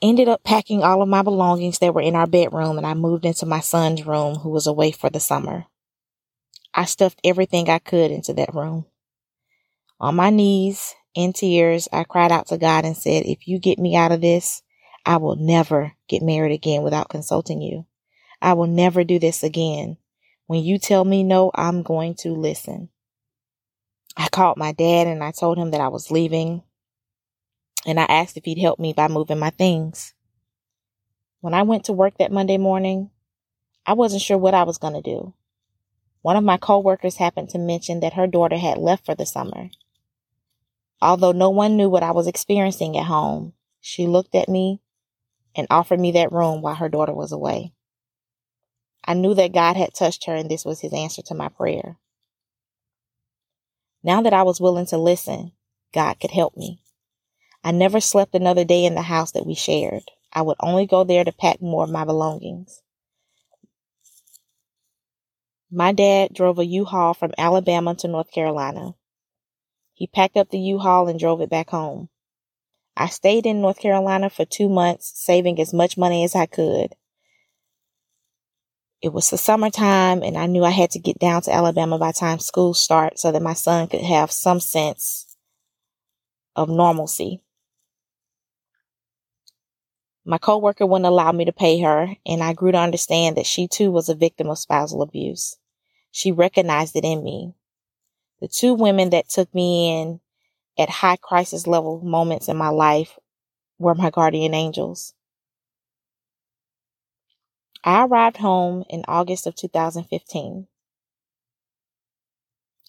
I 0.00 0.06
ended 0.06 0.28
up 0.28 0.44
packing 0.44 0.84
all 0.84 1.02
of 1.02 1.08
my 1.08 1.22
belongings 1.22 1.80
that 1.80 1.92
were 1.92 2.00
in 2.00 2.14
our 2.14 2.28
bedroom 2.28 2.78
and 2.78 2.86
I 2.86 2.94
moved 2.94 3.24
into 3.24 3.46
my 3.46 3.58
son's 3.58 4.06
room 4.06 4.36
who 4.36 4.50
was 4.50 4.68
away 4.68 4.92
for 4.92 5.10
the 5.10 5.18
summer. 5.18 5.64
I 6.72 6.84
stuffed 6.84 7.20
everything 7.24 7.68
I 7.68 7.80
could 7.80 8.12
into 8.12 8.32
that 8.34 8.54
room. 8.54 8.86
On 9.98 10.14
my 10.14 10.30
knees, 10.30 10.94
in 11.16 11.32
tears, 11.32 11.88
I 11.92 12.04
cried 12.04 12.30
out 12.30 12.46
to 12.48 12.58
God 12.58 12.84
and 12.84 12.96
said, 12.96 13.24
If 13.26 13.48
you 13.48 13.58
get 13.58 13.80
me 13.80 13.96
out 13.96 14.12
of 14.12 14.20
this, 14.20 14.62
I 15.04 15.16
will 15.16 15.34
never 15.34 15.94
get 16.06 16.22
married 16.22 16.52
again 16.52 16.82
without 16.82 17.08
consulting 17.08 17.60
you. 17.60 17.84
I 18.40 18.52
will 18.52 18.68
never 18.68 19.02
do 19.02 19.18
this 19.18 19.42
again. 19.42 19.96
When 20.46 20.62
you 20.62 20.78
tell 20.78 21.04
me 21.04 21.24
no, 21.24 21.50
I'm 21.56 21.82
going 21.82 22.14
to 22.20 22.34
listen. 22.34 22.90
I 24.16 24.28
called 24.28 24.58
my 24.58 24.70
dad 24.70 25.08
and 25.08 25.24
I 25.24 25.32
told 25.32 25.58
him 25.58 25.72
that 25.72 25.80
I 25.80 25.88
was 25.88 26.12
leaving 26.12 26.62
and 27.88 27.98
I 27.98 28.04
asked 28.04 28.36
if 28.36 28.44
he'd 28.44 28.58
help 28.58 28.78
me 28.78 28.92
by 28.92 29.08
moving 29.08 29.38
my 29.38 29.48
things. 29.48 30.12
When 31.40 31.54
I 31.54 31.62
went 31.62 31.84
to 31.84 31.94
work 31.94 32.18
that 32.18 32.30
Monday 32.30 32.58
morning, 32.58 33.08
I 33.86 33.94
wasn't 33.94 34.20
sure 34.20 34.36
what 34.36 34.52
I 34.52 34.64
was 34.64 34.76
going 34.76 34.92
to 34.92 35.00
do. 35.00 35.32
One 36.20 36.36
of 36.36 36.44
my 36.44 36.58
coworkers 36.58 37.16
happened 37.16 37.48
to 37.50 37.58
mention 37.58 38.00
that 38.00 38.12
her 38.12 38.26
daughter 38.26 38.58
had 38.58 38.76
left 38.76 39.06
for 39.06 39.14
the 39.14 39.24
summer. 39.24 39.70
Although 41.00 41.32
no 41.32 41.48
one 41.48 41.78
knew 41.78 41.88
what 41.88 42.02
I 42.02 42.10
was 42.10 42.26
experiencing 42.26 42.94
at 42.98 43.06
home, 43.06 43.54
she 43.80 44.06
looked 44.06 44.34
at 44.34 44.50
me 44.50 44.82
and 45.56 45.66
offered 45.70 45.98
me 45.98 46.12
that 46.12 46.30
room 46.30 46.60
while 46.60 46.74
her 46.74 46.90
daughter 46.90 47.14
was 47.14 47.32
away. 47.32 47.72
I 49.02 49.14
knew 49.14 49.32
that 49.32 49.54
God 49.54 49.78
had 49.78 49.94
touched 49.94 50.26
her 50.26 50.34
and 50.34 50.50
this 50.50 50.66
was 50.66 50.80
his 50.80 50.92
answer 50.92 51.22
to 51.22 51.34
my 51.34 51.48
prayer. 51.48 51.96
Now 54.02 54.20
that 54.20 54.34
I 54.34 54.42
was 54.42 54.60
willing 54.60 54.86
to 54.86 54.98
listen, 54.98 55.52
God 55.94 56.20
could 56.20 56.32
help 56.32 56.54
me. 56.54 56.82
I 57.64 57.72
never 57.72 58.00
slept 58.00 58.34
another 58.34 58.64
day 58.64 58.84
in 58.84 58.94
the 58.94 59.02
house 59.02 59.32
that 59.32 59.46
we 59.46 59.54
shared. 59.54 60.04
I 60.32 60.42
would 60.42 60.56
only 60.60 60.86
go 60.86 61.04
there 61.04 61.24
to 61.24 61.32
pack 61.32 61.60
more 61.60 61.84
of 61.84 61.90
my 61.90 62.04
belongings. 62.04 62.82
My 65.70 65.92
dad 65.92 66.32
drove 66.32 66.58
a 66.58 66.64
U-Haul 66.64 67.14
from 67.14 67.32
Alabama 67.36 67.94
to 67.96 68.08
North 68.08 68.30
Carolina. 68.30 68.94
He 69.92 70.06
packed 70.06 70.36
up 70.36 70.50
the 70.50 70.58
U-Haul 70.58 71.08
and 71.08 71.18
drove 71.18 71.40
it 71.40 71.50
back 71.50 71.70
home. 71.70 72.08
I 72.96 73.08
stayed 73.08 73.46
in 73.46 73.60
North 73.60 73.78
Carolina 73.78 74.30
for 74.30 74.44
two 74.44 74.68
months, 74.68 75.12
saving 75.14 75.60
as 75.60 75.74
much 75.74 75.98
money 75.98 76.24
as 76.24 76.34
I 76.34 76.46
could. 76.46 76.94
It 79.00 79.12
was 79.12 79.30
the 79.30 79.38
summertime 79.38 80.22
and 80.22 80.36
I 80.36 80.46
knew 80.46 80.64
I 80.64 80.70
had 80.70 80.90
to 80.92 80.98
get 80.98 81.18
down 81.18 81.42
to 81.42 81.52
Alabama 81.52 81.98
by 81.98 82.12
time 82.12 82.40
school 82.40 82.74
starts 82.74 83.22
so 83.22 83.30
that 83.30 83.42
my 83.42 83.52
son 83.52 83.86
could 83.86 84.02
have 84.02 84.32
some 84.32 84.58
sense 84.58 85.36
of 86.56 86.68
normalcy. 86.68 87.42
My 90.28 90.36
coworker 90.36 90.84
wouldn't 90.84 91.06
allow 91.06 91.32
me 91.32 91.46
to 91.46 91.54
pay 91.54 91.80
her 91.80 92.14
and 92.26 92.42
I 92.42 92.52
grew 92.52 92.70
to 92.70 92.78
understand 92.78 93.38
that 93.38 93.46
she 93.46 93.66
too 93.66 93.90
was 93.90 94.10
a 94.10 94.14
victim 94.14 94.50
of 94.50 94.58
spousal 94.58 95.00
abuse. 95.00 95.56
She 96.10 96.32
recognized 96.32 96.94
it 96.96 97.04
in 97.04 97.24
me. 97.24 97.54
The 98.42 98.48
two 98.48 98.74
women 98.74 99.08
that 99.08 99.30
took 99.30 99.54
me 99.54 99.90
in 99.90 100.20
at 100.78 100.90
high 100.90 101.16
crisis 101.16 101.66
level 101.66 102.02
moments 102.02 102.46
in 102.46 102.58
my 102.58 102.68
life 102.68 103.18
were 103.78 103.94
my 103.94 104.10
guardian 104.10 104.52
angels. 104.52 105.14
I 107.82 108.04
arrived 108.04 108.36
home 108.36 108.84
in 108.90 109.06
August 109.08 109.46
of 109.46 109.54
2015. 109.54 110.66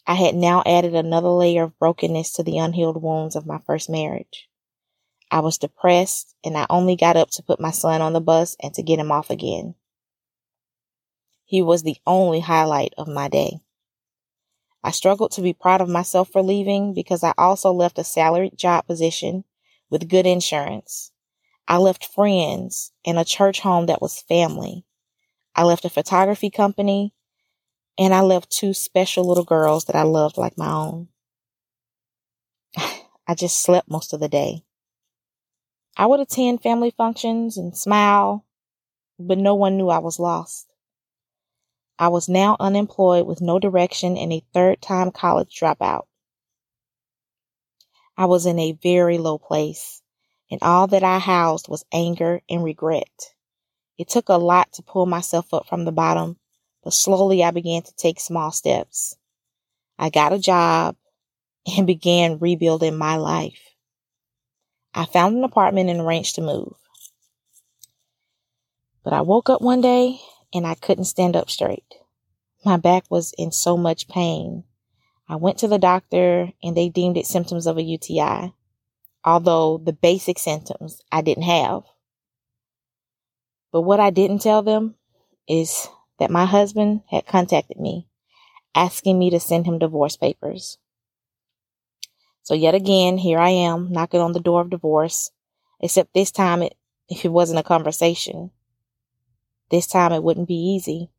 I 0.05 0.13
had 0.15 0.35
now 0.35 0.61
added 0.65 0.93
another 0.93 1.29
layer 1.29 1.63
of 1.63 1.79
brokenness 1.79 2.33
to 2.33 2.43
the 2.43 2.57
unhealed 2.57 3.01
wounds 3.01 3.37
of 3.37 3.45
my 3.45 3.59
first 3.59 3.89
marriage. 3.89 4.48
I 5.31 5.39
was 5.41 5.57
depressed 5.57 6.35
and 6.43 6.57
I 6.57 6.65
only 6.69 6.95
got 6.95 7.17
up 7.17 7.29
to 7.31 7.43
put 7.43 7.59
my 7.59 7.71
son 7.71 8.01
on 8.01 8.13
the 8.13 8.21
bus 8.21 8.55
and 8.61 8.73
to 8.73 8.83
get 8.83 8.99
him 8.99 9.11
off 9.11 9.29
again. 9.29 9.75
He 11.45 11.61
was 11.61 11.83
the 11.83 11.97
only 12.05 12.39
highlight 12.39 12.93
of 12.97 13.07
my 13.07 13.27
day. 13.27 13.59
I 14.83 14.91
struggled 14.91 15.31
to 15.31 15.41
be 15.41 15.53
proud 15.53 15.81
of 15.81 15.89
myself 15.89 16.29
for 16.31 16.41
leaving 16.41 16.93
because 16.93 17.23
I 17.23 17.33
also 17.37 17.71
left 17.71 17.99
a 17.99 18.03
salaried 18.03 18.57
job 18.57 18.87
position 18.87 19.43
with 19.89 20.09
good 20.09 20.25
insurance 20.25 21.11
I 21.69 21.77
left 21.77 22.03
friends 22.03 22.91
and 23.05 23.19
a 23.19 23.23
church 23.23 23.59
home 23.59 23.85
that 23.85 24.01
was 24.01 24.23
family. 24.23 24.85
I 25.55 25.63
left 25.63 25.85
a 25.85 25.89
photography 25.89 26.49
company 26.49 27.13
and 27.95 28.11
I 28.11 28.21
left 28.21 28.49
two 28.49 28.73
special 28.73 29.27
little 29.27 29.43
girls 29.43 29.85
that 29.85 29.95
I 29.95 30.01
loved 30.01 30.35
like 30.35 30.57
my 30.57 30.71
own. 30.71 31.09
I 33.27 33.35
just 33.35 33.61
slept 33.61 33.87
most 33.87 34.13
of 34.13 34.19
the 34.19 34.27
day. 34.27 34.63
I 35.99 36.05
would 36.05 36.21
attend 36.21 36.63
family 36.63 36.91
functions 36.91 37.57
and 37.57 37.75
smile, 37.75 38.45
but 39.19 39.37
no 39.37 39.53
one 39.53 39.75
knew 39.75 39.89
I 39.89 39.99
was 39.99 40.17
lost. 40.17 40.65
I 41.99 42.07
was 42.07 42.29
now 42.29 42.55
unemployed 42.57 43.27
with 43.27 43.41
no 43.41 43.59
direction 43.59 44.15
and 44.15 44.31
a 44.31 44.45
third 44.53 44.81
time 44.81 45.11
college 45.11 45.53
dropout. 45.59 46.03
I 48.15 48.27
was 48.27 48.45
in 48.45 48.59
a 48.59 48.79
very 48.81 49.17
low 49.17 49.37
place 49.37 50.01
and 50.49 50.63
all 50.63 50.87
that 50.87 51.03
I 51.03 51.19
housed 51.19 51.67
was 51.67 51.83
anger 51.91 52.39
and 52.49 52.63
regret. 52.63 53.33
It 53.97 54.07
took 54.07 54.29
a 54.29 54.37
lot 54.37 54.71
to 54.71 54.81
pull 54.81 55.05
myself 55.05 55.53
up 55.53 55.67
from 55.67 55.83
the 55.83 55.91
bottom, 55.91 56.37
but 56.81 56.93
slowly 56.93 57.43
I 57.43 57.51
began 57.51 57.81
to 57.81 57.95
take 57.97 58.21
small 58.21 58.51
steps. 58.51 59.17
I 59.97 60.09
got 60.09 60.31
a 60.31 60.39
job 60.39 60.95
and 61.67 61.85
began 61.93 62.39
rebuilding 62.39 62.97
my 62.97 63.17
life. 63.17 63.68
I 64.93 65.05
found 65.05 65.37
an 65.37 65.43
apartment 65.43 65.89
and 65.89 66.01
arranged 66.01 66.35
to 66.35 66.41
move. 66.41 66.73
But 69.03 69.13
I 69.13 69.21
woke 69.21 69.49
up 69.49 69.61
one 69.61 69.81
day 69.81 70.19
and 70.53 70.67
I 70.67 70.75
couldn't 70.75 71.05
stand 71.05 71.35
up 71.35 71.49
straight. 71.49 71.85
My 72.65 72.77
back 72.77 73.05
was 73.09 73.33
in 73.37 73.51
so 73.51 73.77
much 73.77 74.07
pain. 74.07 74.63
I 75.29 75.37
went 75.37 75.59
to 75.59 75.67
the 75.67 75.79
doctor 75.79 76.51
and 76.63 76.77
they 76.77 76.89
deemed 76.89 77.17
it 77.17 77.25
symptoms 77.27 77.67
of 77.67 77.77
a 77.77 77.83
UTI. 77.83 78.53
although 79.25 79.77
the 79.77 79.93
basic 79.93 80.39
symptoms 80.39 81.01
I 81.11 81.21
didn't 81.21 81.43
have. 81.43 81.83
But 83.71 83.81
what 83.81 83.99
I 83.99 84.09
didn't 84.09 84.39
tell 84.41 84.63
them 84.63 84.95
is 85.47 85.87
that 86.19 86.31
my 86.31 86.45
husband 86.45 87.01
had 87.09 87.27
contacted 87.27 87.79
me 87.79 88.07
asking 88.75 89.19
me 89.19 89.29
to 89.31 89.39
send 89.39 89.65
him 89.65 89.79
divorce 89.79 90.15
papers. 90.15 90.77
So 92.49 92.55
yet 92.55 92.73
again, 92.73 93.19
here 93.19 93.37
I 93.37 93.51
am 93.51 93.91
knocking 93.91 94.21
on 94.21 94.31
the 94.31 94.39
door 94.39 94.61
of 94.61 94.71
divorce, 94.71 95.29
except 95.79 96.15
this 96.15 96.31
time 96.31 96.63
it, 96.63 96.75
if 97.07 97.23
it 97.23 97.31
wasn't 97.31 97.59
a 97.59 97.63
conversation, 97.63 98.49
this 99.69 99.85
time 99.85 100.11
it 100.11 100.23
wouldn't 100.23 100.47
be 100.47 100.55
easy. 100.55 101.11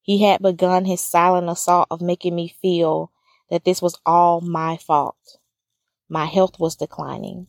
He 0.00 0.22
had 0.22 0.40
begun 0.40 0.86
his 0.86 1.02
silent 1.02 1.50
assault 1.50 1.86
of 1.90 2.00
making 2.00 2.34
me 2.34 2.48
feel 2.62 3.12
that 3.50 3.66
this 3.66 3.82
was 3.82 4.00
all 4.06 4.40
my 4.40 4.78
fault. 4.78 5.36
My 6.08 6.24
health 6.24 6.58
was 6.58 6.76
declining. 6.76 7.48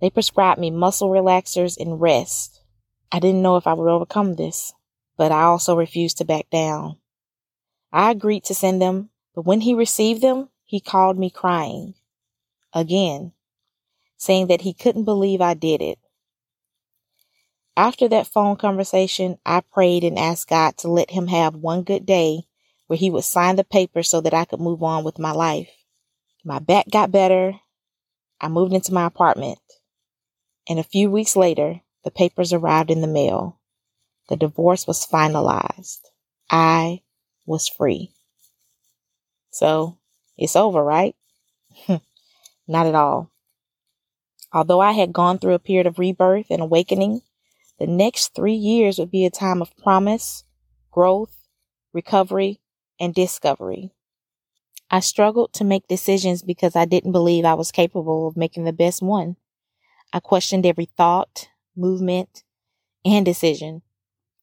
They 0.00 0.08
prescribed 0.08 0.58
me 0.58 0.70
muscle 0.70 1.10
relaxers 1.10 1.76
and 1.78 2.00
rest. 2.00 2.62
I 3.12 3.20
didn't 3.20 3.42
know 3.42 3.56
if 3.56 3.66
I 3.66 3.74
would 3.74 3.90
overcome 3.90 4.36
this, 4.36 4.72
but 5.18 5.32
I 5.32 5.42
also 5.42 5.76
refused 5.76 6.16
to 6.16 6.24
back 6.24 6.48
down. 6.48 6.96
I 7.92 8.10
agreed 8.10 8.44
to 8.44 8.54
send 8.54 8.80
them, 8.80 9.10
but 9.34 9.44
when 9.44 9.60
he 9.60 9.74
received 9.74 10.22
them, 10.22 10.48
he 10.74 10.80
called 10.80 11.16
me 11.16 11.30
crying. 11.30 11.94
Again, 12.72 13.30
saying 14.16 14.48
that 14.48 14.62
he 14.62 14.74
couldn't 14.74 15.04
believe 15.04 15.40
I 15.40 15.54
did 15.54 15.80
it. 15.80 16.00
After 17.76 18.08
that 18.08 18.26
phone 18.26 18.56
conversation, 18.56 19.38
I 19.46 19.60
prayed 19.60 20.02
and 20.02 20.18
asked 20.18 20.48
God 20.48 20.76
to 20.78 20.88
let 20.88 21.12
him 21.12 21.28
have 21.28 21.54
one 21.54 21.84
good 21.84 22.04
day 22.04 22.48
where 22.88 22.96
he 22.96 23.08
would 23.08 23.22
sign 23.22 23.54
the 23.54 23.62
paper 23.62 24.02
so 24.02 24.20
that 24.22 24.34
I 24.34 24.46
could 24.46 24.58
move 24.58 24.82
on 24.82 25.04
with 25.04 25.16
my 25.16 25.30
life. 25.30 25.70
My 26.44 26.58
back 26.58 26.86
got 26.90 27.12
better. 27.12 27.60
I 28.40 28.48
moved 28.48 28.72
into 28.72 28.92
my 28.92 29.06
apartment. 29.06 29.60
And 30.68 30.80
a 30.80 30.82
few 30.82 31.08
weeks 31.08 31.36
later, 31.36 31.82
the 32.02 32.10
papers 32.10 32.52
arrived 32.52 32.90
in 32.90 33.00
the 33.00 33.06
mail. 33.06 33.60
The 34.28 34.34
divorce 34.34 34.88
was 34.88 35.06
finalized. 35.06 36.00
I 36.50 37.02
was 37.46 37.68
free. 37.68 38.10
So 39.52 39.98
it's 40.36 40.56
over, 40.56 40.82
right? 40.82 41.14
Not 42.68 42.86
at 42.86 42.94
all. 42.94 43.30
Although 44.52 44.80
I 44.80 44.92
had 44.92 45.12
gone 45.12 45.38
through 45.38 45.54
a 45.54 45.58
period 45.58 45.86
of 45.86 45.98
rebirth 45.98 46.46
and 46.50 46.62
awakening, 46.62 47.22
the 47.78 47.86
next 47.86 48.34
three 48.34 48.54
years 48.54 48.98
would 48.98 49.10
be 49.10 49.26
a 49.26 49.30
time 49.30 49.60
of 49.60 49.76
promise, 49.76 50.44
growth, 50.92 51.48
recovery, 51.92 52.60
and 53.00 53.12
discovery. 53.14 53.90
I 54.90 55.00
struggled 55.00 55.52
to 55.54 55.64
make 55.64 55.88
decisions 55.88 56.42
because 56.42 56.76
I 56.76 56.84
didn't 56.84 57.12
believe 57.12 57.44
I 57.44 57.54
was 57.54 57.72
capable 57.72 58.28
of 58.28 58.36
making 58.36 58.64
the 58.64 58.72
best 58.72 59.02
one. 59.02 59.36
I 60.12 60.20
questioned 60.20 60.64
every 60.64 60.84
thought, 60.84 61.48
movement, 61.76 62.44
and 63.04 63.24
decision. 63.24 63.82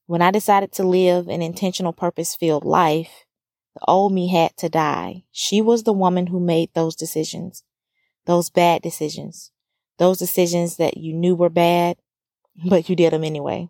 When 0.06 0.20
I 0.20 0.30
decided 0.30 0.72
to 0.72 0.82
live 0.82 1.28
an 1.28 1.40
intentional 1.40 1.94
purpose 1.94 2.36
filled 2.36 2.64
life, 2.64 3.24
the 3.74 3.80
old 3.88 4.12
me 4.12 4.28
had 4.28 4.56
to 4.58 4.68
die. 4.68 5.24
She 5.32 5.60
was 5.60 5.82
the 5.82 5.92
woman 5.92 6.28
who 6.28 6.40
made 6.40 6.70
those 6.74 6.94
decisions, 6.94 7.64
those 8.26 8.50
bad 8.50 8.82
decisions, 8.82 9.50
those 9.98 10.18
decisions 10.18 10.76
that 10.76 10.96
you 10.96 11.12
knew 11.12 11.34
were 11.34 11.48
bad 11.48 11.96
but 12.64 12.88
you 12.88 12.96
did 12.96 13.12
them 13.12 13.24
anyway. 13.24 13.68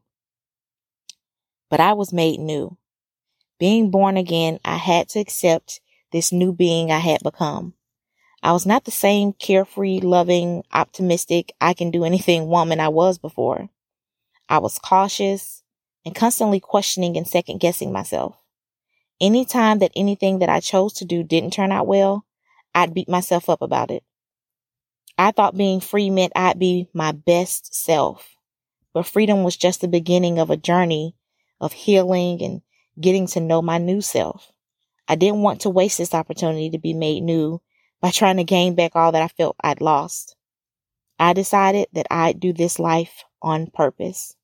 But 1.71 1.81
I 1.81 1.93
was 1.95 2.13
made 2.13 2.41
new. 2.41 2.77
Being 3.59 3.91
born 3.91 4.17
again, 4.17 4.59
I 4.65 4.77
had 4.77 5.09
to 5.11 5.21
accept 5.21 5.81
this 6.11 6.33
new 6.33 6.53
being 6.53 6.91
I 6.91 6.99
had 6.99 7.23
become. 7.23 7.75
I 8.43 8.53
was 8.53 8.67
not 8.67 8.85
the 8.85 8.91
same 8.91 9.33
carefree, 9.33 10.01
loving, 10.01 10.65
optimistic, 10.73 11.55
I 11.61 11.75
can 11.75 11.91
do 11.91 12.05
anything 12.05 12.49
woman 12.49 12.81
I 12.81 12.89
was 12.89 13.19
before. 13.19 13.69
I 14.49 14.59
was 14.59 14.81
cautious 14.81 15.63
and 16.05 16.15
constantly 16.15 16.59
questioning 16.59 17.17
and 17.17 17.27
second 17.27 17.61
guessing 17.61 17.93
myself. 17.93 18.42
Anytime 19.21 19.79
that 19.79 19.93
anything 19.95 20.41
that 20.41 20.49
I 20.49 20.61
chose 20.61 20.93
to 20.95 21.05
do 21.05 21.23
didn't 21.23 21.53
turn 21.53 21.73
out 21.73 21.87
well, 21.87 22.25
I'd 22.75 22.95
beat 22.95 23.09
myself 23.09 23.49
up 23.49 23.63
about 23.63 23.91
it. 23.91 24.03
I 25.19 25.31
thought 25.31 25.57
being 25.57 25.81
free 25.81 26.11
meant 26.11 26.33
I'd 26.35 26.59
be 26.59 26.89
my 26.93 27.13
best 27.13 27.75
self. 27.75 28.37
But 28.93 29.07
freedom 29.07 29.45
was 29.45 29.57
just 29.57 29.81
the 29.81 29.89
beginning 29.89 30.39
of 30.39 30.51
a 30.51 30.57
journey 30.57 31.15
of 31.61 31.73
healing 31.73 32.43
and 32.43 32.63
getting 33.01 33.27
to 33.29 33.41
know 33.41 33.63
my 33.63 33.79
new 33.79 34.01
self. 34.01 34.53
I 35.09 35.15
didn't 35.15 35.43
want 35.43 35.61
to 35.63 35.71
waste 35.71 35.99
this 35.99 36.15
opportunity 36.15 36.71
to 36.71 36.79
be 36.79 36.93
made 36.93 37.23
new 37.23 37.61
by 38.01 38.11
trying 38.11 38.37
to 38.39 38.45
gain 38.45 38.75
back 38.75 38.97
all 38.97 39.13
that 39.13 39.23
I 39.23 39.29
felt 39.29 39.57
I'd 39.63 39.81
lost. 39.81 40.37
I 41.19 41.33
decided 41.33 41.89
that 41.93 42.07
I'd 42.11 42.41
do 42.41 42.53
this 42.53 42.79
life 42.79 43.25
on 43.41 43.69
purpose. 43.69 44.35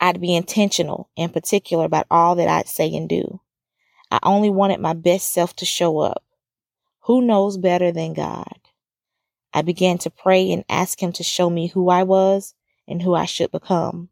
I'd 0.00 0.20
be 0.20 0.36
intentional 0.36 1.08
and 1.16 1.32
particular 1.32 1.84
about 1.84 2.06
all 2.10 2.36
that 2.36 2.48
I'd 2.48 2.68
say 2.68 2.94
and 2.94 3.08
do. 3.08 3.40
I 4.10 4.18
only 4.22 4.50
wanted 4.50 4.80
my 4.80 4.94
best 4.94 5.32
self 5.32 5.54
to 5.56 5.64
show 5.64 5.98
up. 5.98 6.24
Who 7.02 7.22
knows 7.22 7.58
better 7.58 7.92
than 7.92 8.14
God? 8.14 8.58
I 9.52 9.62
began 9.62 9.98
to 9.98 10.10
pray 10.10 10.50
and 10.52 10.64
ask 10.68 11.02
Him 11.02 11.12
to 11.12 11.22
show 11.22 11.50
me 11.50 11.68
who 11.68 11.90
I 11.90 12.02
was 12.02 12.54
and 12.86 13.02
who 13.02 13.14
I 13.14 13.24
should 13.24 13.50
become. 13.50 14.08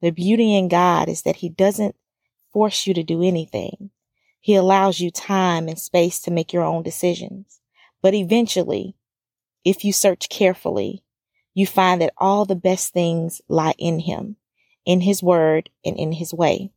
The 0.00 0.10
beauty 0.10 0.56
in 0.56 0.68
God 0.68 1.08
is 1.08 1.22
that 1.22 1.36
He 1.36 1.48
doesn't 1.48 1.96
force 2.52 2.86
you 2.86 2.94
to 2.94 3.02
do 3.02 3.22
anything. 3.22 3.90
He 4.40 4.54
allows 4.54 5.00
you 5.00 5.10
time 5.10 5.68
and 5.68 5.78
space 5.78 6.20
to 6.22 6.30
make 6.30 6.52
your 6.52 6.62
own 6.62 6.82
decisions. 6.82 7.60
But 8.00 8.14
eventually, 8.14 8.94
if 9.64 9.84
you 9.84 9.92
search 9.92 10.28
carefully, 10.28 11.02
you 11.54 11.66
find 11.66 12.00
that 12.00 12.14
all 12.18 12.44
the 12.44 12.54
best 12.54 12.92
things 12.92 13.40
lie 13.48 13.74
in 13.78 14.00
Him, 14.00 14.36
in 14.84 15.00
His 15.00 15.22
Word, 15.22 15.70
and 15.84 15.96
in 15.96 16.12
His 16.12 16.32
way. 16.32 16.70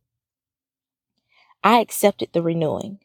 I 1.64 1.80
accepted 1.80 2.30
the 2.32 2.42
renewing, 2.42 2.98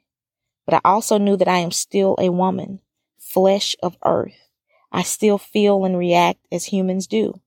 but 0.66 0.76
I 0.76 0.82
also 0.84 1.18
knew 1.18 1.38
that 1.38 1.48
I 1.48 1.60
am 1.60 1.72
still 1.72 2.16
a 2.20 2.30
woman, 2.30 2.80
flesh 3.20 3.76
of 3.84 3.98
earth. 4.04 4.50
I 4.92 5.04
still 5.04 5.38
feel 5.38 5.86
and 5.86 5.98
react 5.98 6.40
as 6.52 6.66
humans 6.66 7.08
do. 7.08 7.42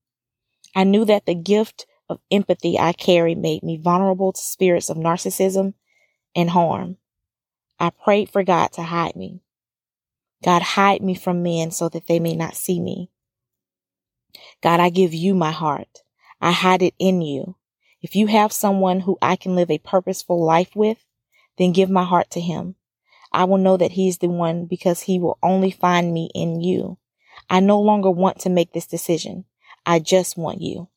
I 0.75 0.85
knew 0.85 1.05
that 1.07 1.27
the 1.27 1.35
gift 1.35 1.87
of 2.09 2.21
empathy 2.31 2.79
I 2.79 2.93
carry 2.93 3.35
made 3.35 3.63
me 3.63 3.77
vulnerable 3.77 4.33
to 4.33 4.41
spirits 4.41 4.91
of 4.91 4.97
narcissism 4.97 5.75
and 6.35 6.51
harm. 6.51 6.97
I 7.79 7.91
prayed 7.91 8.31
for 8.31 8.45
God 8.45 8.69
to 8.73 8.83
hide 8.83 9.17
me. 9.17 9.41
God, 10.45 10.63
hide 10.63 11.03
me 11.03 11.15
from 11.15 11.43
men 11.43 11.71
so 11.71 11.89
that 11.89 12.07
they 12.07 12.21
may 12.21 12.35
not 12.35 12.55
see 12.55 12.81
me. 12.81 13.11
God, 14.63 14.81
I 14.81 14.91
give 14.91 15.13
you 15.13 15.35
my 15.35 15.51
heart. 15.51 16.03
I 16.41 16.53
hide 16.53 16.83
it 16.83 16.95
in 16.99 17.21
you. 17.21 17.57
If 18.03 18.17
you 18.17 18.29
have 18.29 18.53
someone 18.53 19.01
who 19.01 19.19
I 19.21 19.37
can 19.37 19.55
live 19.55 19.71
a 19.71 19.79
purposeful 19.79 20.43
life 20.43 20.75
with, 20.75 21.05
then 21.59 21.73
give 21.73 21.91
my 21.91 22.05
heart 22.05 22.31
to 22.31 22.41
him. 22.41 22.77
I 23.33 23.45
will 23.45 23.59
know 23.59 23.77
that 23.77 23.93
he's 23.93 24.19
the 24.19 24.29
one 24.29 24.65
because 24.65 25.03
he 25.03 25.19
will 25.19 25.39
only 25.43 25.71
find 25.71 26.13
me 26.13 26.31
in 26.35 26.61
you. 26.61 26.99
I 27.49 27.61
no 27.61 27.81
longer 27.81 28.11
want 28.11 28.41
to 28.41 28.51
make 28.51 28.73
this 28.73 28.87
decision. 28.87 29.45
I 29.85 29.99
just 29.99 30.37
want 30.37 30.61
you. 30.61 30.89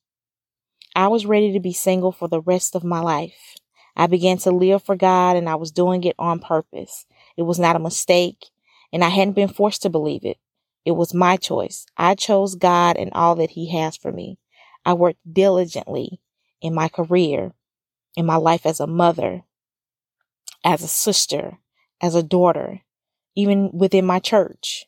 I 0.95 1.07
was 1.07 1.25
ready 1.25 1.51
to 1.53 1.59
be 1.59 1.73
single 1.73 2.11
for 2.11 2.27
the 2.27 2.41
rest 2.41 2.75
of 2.75 2.83
my 2.83 2.99
life. 2.99 3.55
I 3.95 4.07
began 4.07 4.37
to 4.39 4.51
live 4.51 4.83
for 4.83 4.95
God 4.95 5.35
and 5.35 5.49
I 5.49 5.55
was 5.55 5.71
doing 5.71 6.03
it 6.03 6.15
on 6.17 6.39
purpose. 6.39 7.05
It 7.37 7.43
was 7.43 7.59
not 7.59 7.75
a 7.75 7.79
mistake 7.79 8.45
and 8.91 9.03
I 9.03 9.09
hadn't 9.09 9.33
been 9.33 9.47
forced 9.47 9.81
to 9.83 9.89
believe 9.89 10.23
it. 10.23 10.37
It 10.85 10.91
was 10.91 11.13
my 11.13 11.37
choice. 11.37 11.85
I 11.97 12.15
chose 12.15 12.55
God 12.55 12.97
and 12.97 13.11
all 13.13 13.35
that 13.35 13.51
He 13.51 13.71
has 13.71 13.97
for 13.97 14.11
me. 14.11 14.37
I 14.85 14.93
worked 14.93 15.19
diligently 15.31 16.19
in 16.63 16.73
my 16.73 16.87
career, 16.87 17.53
in 18.15 18.25
my 18.25 18.37
life 18.37 18.65
as 18.65 18.79
a 18.79 18.87
mother, 18.87 19.43
as 20.63 20.81
a 20.81 20.87
sister, 20.87 21.59
as 22.01 22.15
a 22.15 22.23
daughter, 22.23 22.81
even 23.35 23.69
within 23.73 24.05
my 24.05 24.19
church. 24.19 24.85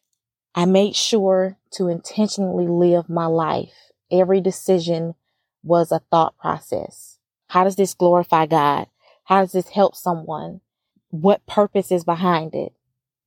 I 0.56 0.66
made 0.66 0.96
sure 0.96 1.58
to 1.72 1.90
intentionally 1.90 2.68
live 2.68 3.10
my 3.10 3.26
life 3.26 3.92
every 4.10 4.40
decision 4.40 5.16
was 5.64 5.92
a 5.92 6.02
thought 6.12 6.38
process. 6.38 7.20
How 7.48 7.66
does 7.66 7.76
this 7.76 7.94
glorify 7.94 8.46
God? 8.46 8.88
How 9.26 9.42
does 9.42 9.52
this 9.52 9.70
help 9.70 9.96
someone? 9.96 10.62
What 11.10 11.46
purpose 11.46 11.92
is 11.92 12.06
behind 12.06 12.56
it? 12.56 12.74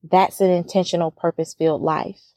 That's 0.02 0.40
an 0.40 0.50
intentional 0.50 1.10
purpose 1.10 1.54
filled 1.54 1.82
life. 1.82 2.32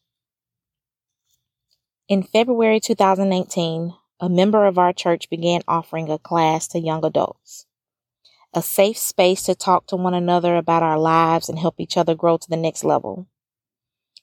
In 2.09 2.23
February 2.23 2.81
2018, 2.81 3.93
a 4.21 4.29
member 4.29 4.65
of 4.67 4.77
our 4.77 4.93
church 4.93 5.29
began 5.31 5.61
offering 5.67 6.09
a 6.09 6.19
class 6.19 6.67
to 6.67 6.79
young 6.79 7.03
adults, 7.03 7.65
a 8.53 8.61
safe 8.61 8.97
space 8.97 9.41
to 9.43 9.55
talk 9.55 9.87
to 9.87 9.95
one 9.95 10.13
another 10.13 10.55
about 10.55 10.83
our 10.83 10.99
lives 10.99 11.49
and 11.49 11.57
help 11.57 11.79
each 11.79 11.97
other 11.97 12.13
grow 12.13 12.37
to 12.37 12.49
the 12.49 12.55
next 12.55 12.83
level. 12.83 13.27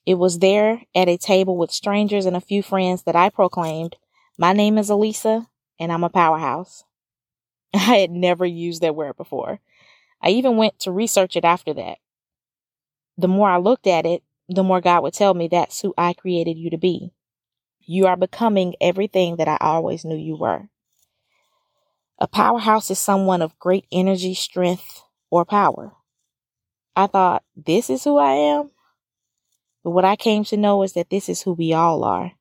It 0.06 0.14
was 0.14 0.38
there 0.38 0.82
at 0.94 1.08
a 1.08 1.18
table 1.18 1.56
with 1.56 1.72
strangers 1.72 2.26
and 2.26 2.36
a 2.36 2.40
few 2.40 2.62
friends 2.62 3.02
that 3.02 3.16
I 3.16 3.28
proclaimed 3.28 3.96
my 4.40 4.52
name 4.52 4.78
is 4.78 4.88
Elisa, 4.88 5.48
and 5.80 5.90
I'm 5.90 6.04
a 6.04 6.08
powerhouse. 6.08 6.84
I 7.74 7.96
had 7.96 8.12
never 8.12 8.46
used 8.46 8.82
that 8.82 8.94
word 8.94 9.16
before. 9.16 9.58
I 10.22 10.30
even 10.30 10.56
went 10.56 10.78
to 10.80 10.92
research 10.92 11.34
it 11.34 11.44
after 11.44 11.74
that. 11.74 11.98
The 13.16 13.26
more 13.26 13.50
I 13.50 13.56
looked 13.56 13.88
at 13.88 14.06
it, 14.06 14.22
the 14.48 14.62
more 14.62 14.80
God 14.80 15.02
would 15.02 15.14
tell 15.14 15.34
me 15.34 15.48
that's 15.48 15.80
who 15.80 15.92
I 15.98 16.12
created 16.12 16.56
you 16.56 16.70
to 16.70 16.78
be. 16.78 17.10
You 17.90 18.06
are 18.06 18.18
becoming 18.18 18.74
everything 18.82 19.36
that 19.36 19.48
I 19.48 19.56
always 19.62 20.04
knew 20.04 20.14
you 20.14 20.36
were. 20.36 20.68
A 22.18 22.28
powerhouse 22.28 22.90
is 22.90 22.98
someone 22.98 23.40
of 23.40 23.58
great 23.58 23.86
energy, 23.90 24.34
strength, 24.34 25.00
or 25.30 25.46
power. 25.46 25.92
I 26.94 27.06
thought, 27.06 27.44
this 27.56 27.88
is 27.88 28.04
who 28.04 28.18
I 28.18 28.32
am? 28.32 28.72
But 29.82 29.92
what 29.92 30.04
I 30.04 30.16
came 30.16 30.44
to 30.44 30.56
know 30.58 30.82
is 30.82 30.92
that 30.92 31.08
this 31.08 31.30
is 31.30 31.40
who 31.40 31.54
we 31.54 31.72
all 31.72 32.04
are 32.04 32.32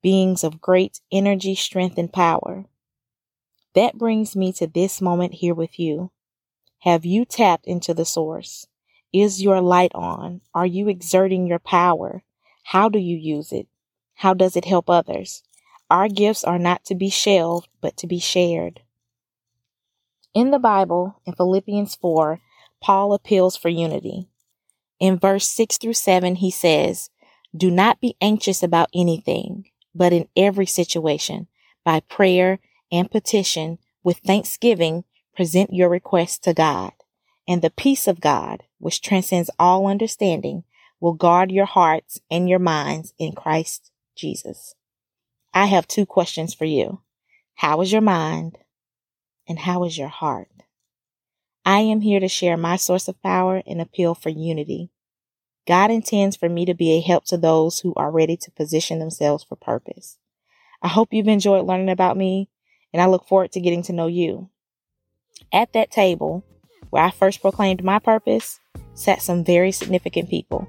beings 0.00 0.44
of 0.44 0.60
great 0.60 1.00
energy, 1.10 1.56
strength, 1.56 1.98
and 1.98 2.12
power. 2.12 2.66
That 3.74 3.98
brings 3.98 4.36
me 4.36 4.52
to 4.52 4.68
this 4.68 5.00
moment 5.00 5.34
here 5.34 5.54
with 5.54 5.76
you. 5.76 6.12
Have 6.82 7.04
you 7.04 7.24
tapped 7.24 7.66
into 7.66 7.94
the 7.94 8.04
source? 8.04 8.68
Is 9.12 9.42
your 9.42 9.60
light 9.60 9.90
on? 9.92 10.42
Are 10.54 10.66
you 10.66 10.88
exerting 10.88 11.48
your 11.48 11.58
power? 11.58 12.22
How 12.62 12.88
do 12.88 13.00
you 13.00 13.16
use 13.16 13.50
it? 13.50 13.66
How 14.24 14.32
does 14.32 14.56
it 14.56 14.64
help 14.64 14.88
others? 14.88 15.42
Our 15.90 16.08
gifts 16.08 16.44
are 16.44 16.58
not 16.58 16.82
to 16.86 16.94
be 16.94 17.10
shelved, 17.10 17.68
but 17.82 17.94
to 17.98 18.06
be 18.06 18.18
shared. 18.18 18.80
In 20.32 20.50
the 20.50 20.58
Bible, 20.58 21.20
in 21.26 21.34
Philippians 21.34 21.96
4, 21.96 22.40
Paul 22.80 23.12
appeals 23.12 23.54
for 23.54 23.68
unity. 23.68 24.30
In 24.98 25.18
verse 25.18 25.46
6 25.50 25.76
through 25.76 25.92
7, 25.92 26.36
he 26.36 26.50
says, 26.50 27.10
Do 27.54 27.70
not 27.70 28.00
be 28.00 28.16
anxious 28.22 28.62
about 28.62 28.88
anything, 28.94 29.66
but 29.94 30.14
in 30.14 30.26
every 30.34 30.64
situation, 30.64 31.48
by 31.84 32.00
prayer 32.00 32.60
and 32.90 33.10
petition, 33.10 33.76
with 34.02 34.20
thanksgiving, 34.20 35.04
present 35.36 35.74
your 35.74 35.90
requests 35.90 36.38
to 36.38 36.54
God. 36.54 36.92
And 37.46 37.60
the 37.60 37.68
peace 37.68 38.08
of 38.08 38.22
God, 38.22 38.62
which 38.78 39.02
transcends 39.02 39.50
all 39.58 39.86
understanding, 39.86 40.64
will 40.98 41.12
guard 41.12 41.52
your 41.52 41.66
hearts 41.66 42.20
and 42.30 42.48
your 42.48 42.58
minds 42.58 43.12
in 43.18 43.32
Christ 43.32 43.90
Jesus. 44.14 44.74
I 45.52 45.66
have 45.66 45.86
two 45.86 46.06
questions 46.06 46.54
for 46.54 46.64
you. 46.64 47.00
How 47.54 47.80
is 47.80 47.92
your 47.92 48.00
mind? 48.00 48.58
And 49.46 49.58
how 49.58 49.84
is 49.84 49.96
your 49.96 50.08
heart? 50.08 50.48
I 51.64 51.80
am 51.80 52.00
here 52.00 52.20
to 52.20 52.28
share 52.28 52.56
my 52.56 52.76
source 52.76 53.08
of 53.08 53.22
power 53.22 53.62
and 53.66 53.80
appeal 53.80 54.14
for 54.14 54.28
unity. 54.28 54.90
God 55.66 55.90
intends 55.90 56.36
for 56.36 56.48
me 56.48 56.66
to 56.66 56.74
be 56.74 56.92
a 56.92 57.00
help 57.00 57.24
to 57.26 57.38
those 57.38 57.80
who 57.80 57.94
are 57.96 58.10
ready 58.10 58.36
to 58.36 58.50
position 58.50 58.98
themselves 58.98 59.44
for 59.44 59.56
purpose. 59.56 60.18
I 60.82 60.88
hope 60.88 61.12
you've 61.12 61.28
enjoyed 61.28 61.66
learning 61.66 61.88
about 61.88 62.18
me, 62.18 62.50
and 62.92 63.00
I 63.00 63.06
look 63.06 63.26
forward 63.26 63.52
to 63.52 63.60
getting 63.60 63.82
to 63.84 63.94
know 63.94 64.06
you. 64.06 64.50
At 65.52 65.72
that 65.72 65.90
table, 65.90 66.44
where 66.90 67.02
I 67.02 67.10
first 67.10 67.40
proclaimed 67.40 67.82
my 67.82 67.98
purpose, 67.98 68.60
sat 68.92 69.22
some 69.22 69.42
very 69.42 69.72
significant 69.72 70.28
people, 70.28 70.68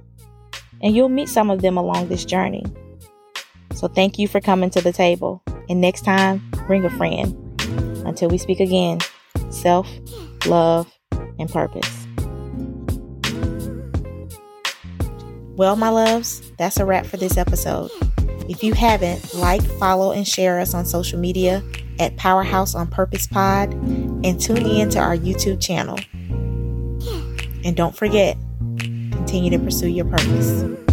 and 0.82 0.96
you'll 0.96 1.10
meet 1.10 1.28
some 1.28 1.50
of 1.50 1.62
them 1.62 1.76
along 1.76 2.08
this 2.08 2.24
journey. 2.24 2.64
So 3.76 3.90
thank 3.90 4.18
you 4.18 4.28
for 4.28 4.40
coming 4.40 4.70
to 4.72 4.82
the 4.82 4.94
table, 4.94 5.44
and 5.70 5.82
next 5.82 6.06
time, 6.06 6.50
bring 6.66 6.86
a 6.86 6.90
friend. 6.90 7.36
Until 8.06 8.30
we 8.30 8.38
speak 8.38 8.62
again, 8.62 9.00
self, 9.50 9.90
love, 10.46 10.88
and 11.12 11.50
purpose. 11.50 12.08
Well, 15.58 15.76
my 15.76 15.90
loves, 15.90 16.52
that's 16.58 16.78
a 16.78 16.86
wrap 16.86 17.06
for 17.06 17.18
this 17.18 17.38
episode. 17.38 17.92
If 18.48 18.64
you 18.64 18.74
haven't, 18.74 19.34
like, 19.34 19.64
follow, 19.78 20.12
and 20.12 20.26
share 20.26 20.60
us 20.60 20.74
on 20.74 20.86
social 20.86 21.20
media 21.20 21.62
at 22.00 22.16
Powerhouse 22.16 22.76
on 22.76 22.88
Purpose 22.88 23.28
Pod 23.28 23.74
and 23.74 24.40
tune 24.40 24.66
in 24.66 24.90
to 24.92 25.00
our 25.00 25.18
YouTube 25.18 25.62
channel. 25.62 25.98
And 27.66 27.76
don't 27.76 27.96
forget, 27.96 28.38
continue 28.78 29.50
to 29.50 29.60
pursue 29.60 29.90
your 29.90 30.06
purpose. 30.06 30.85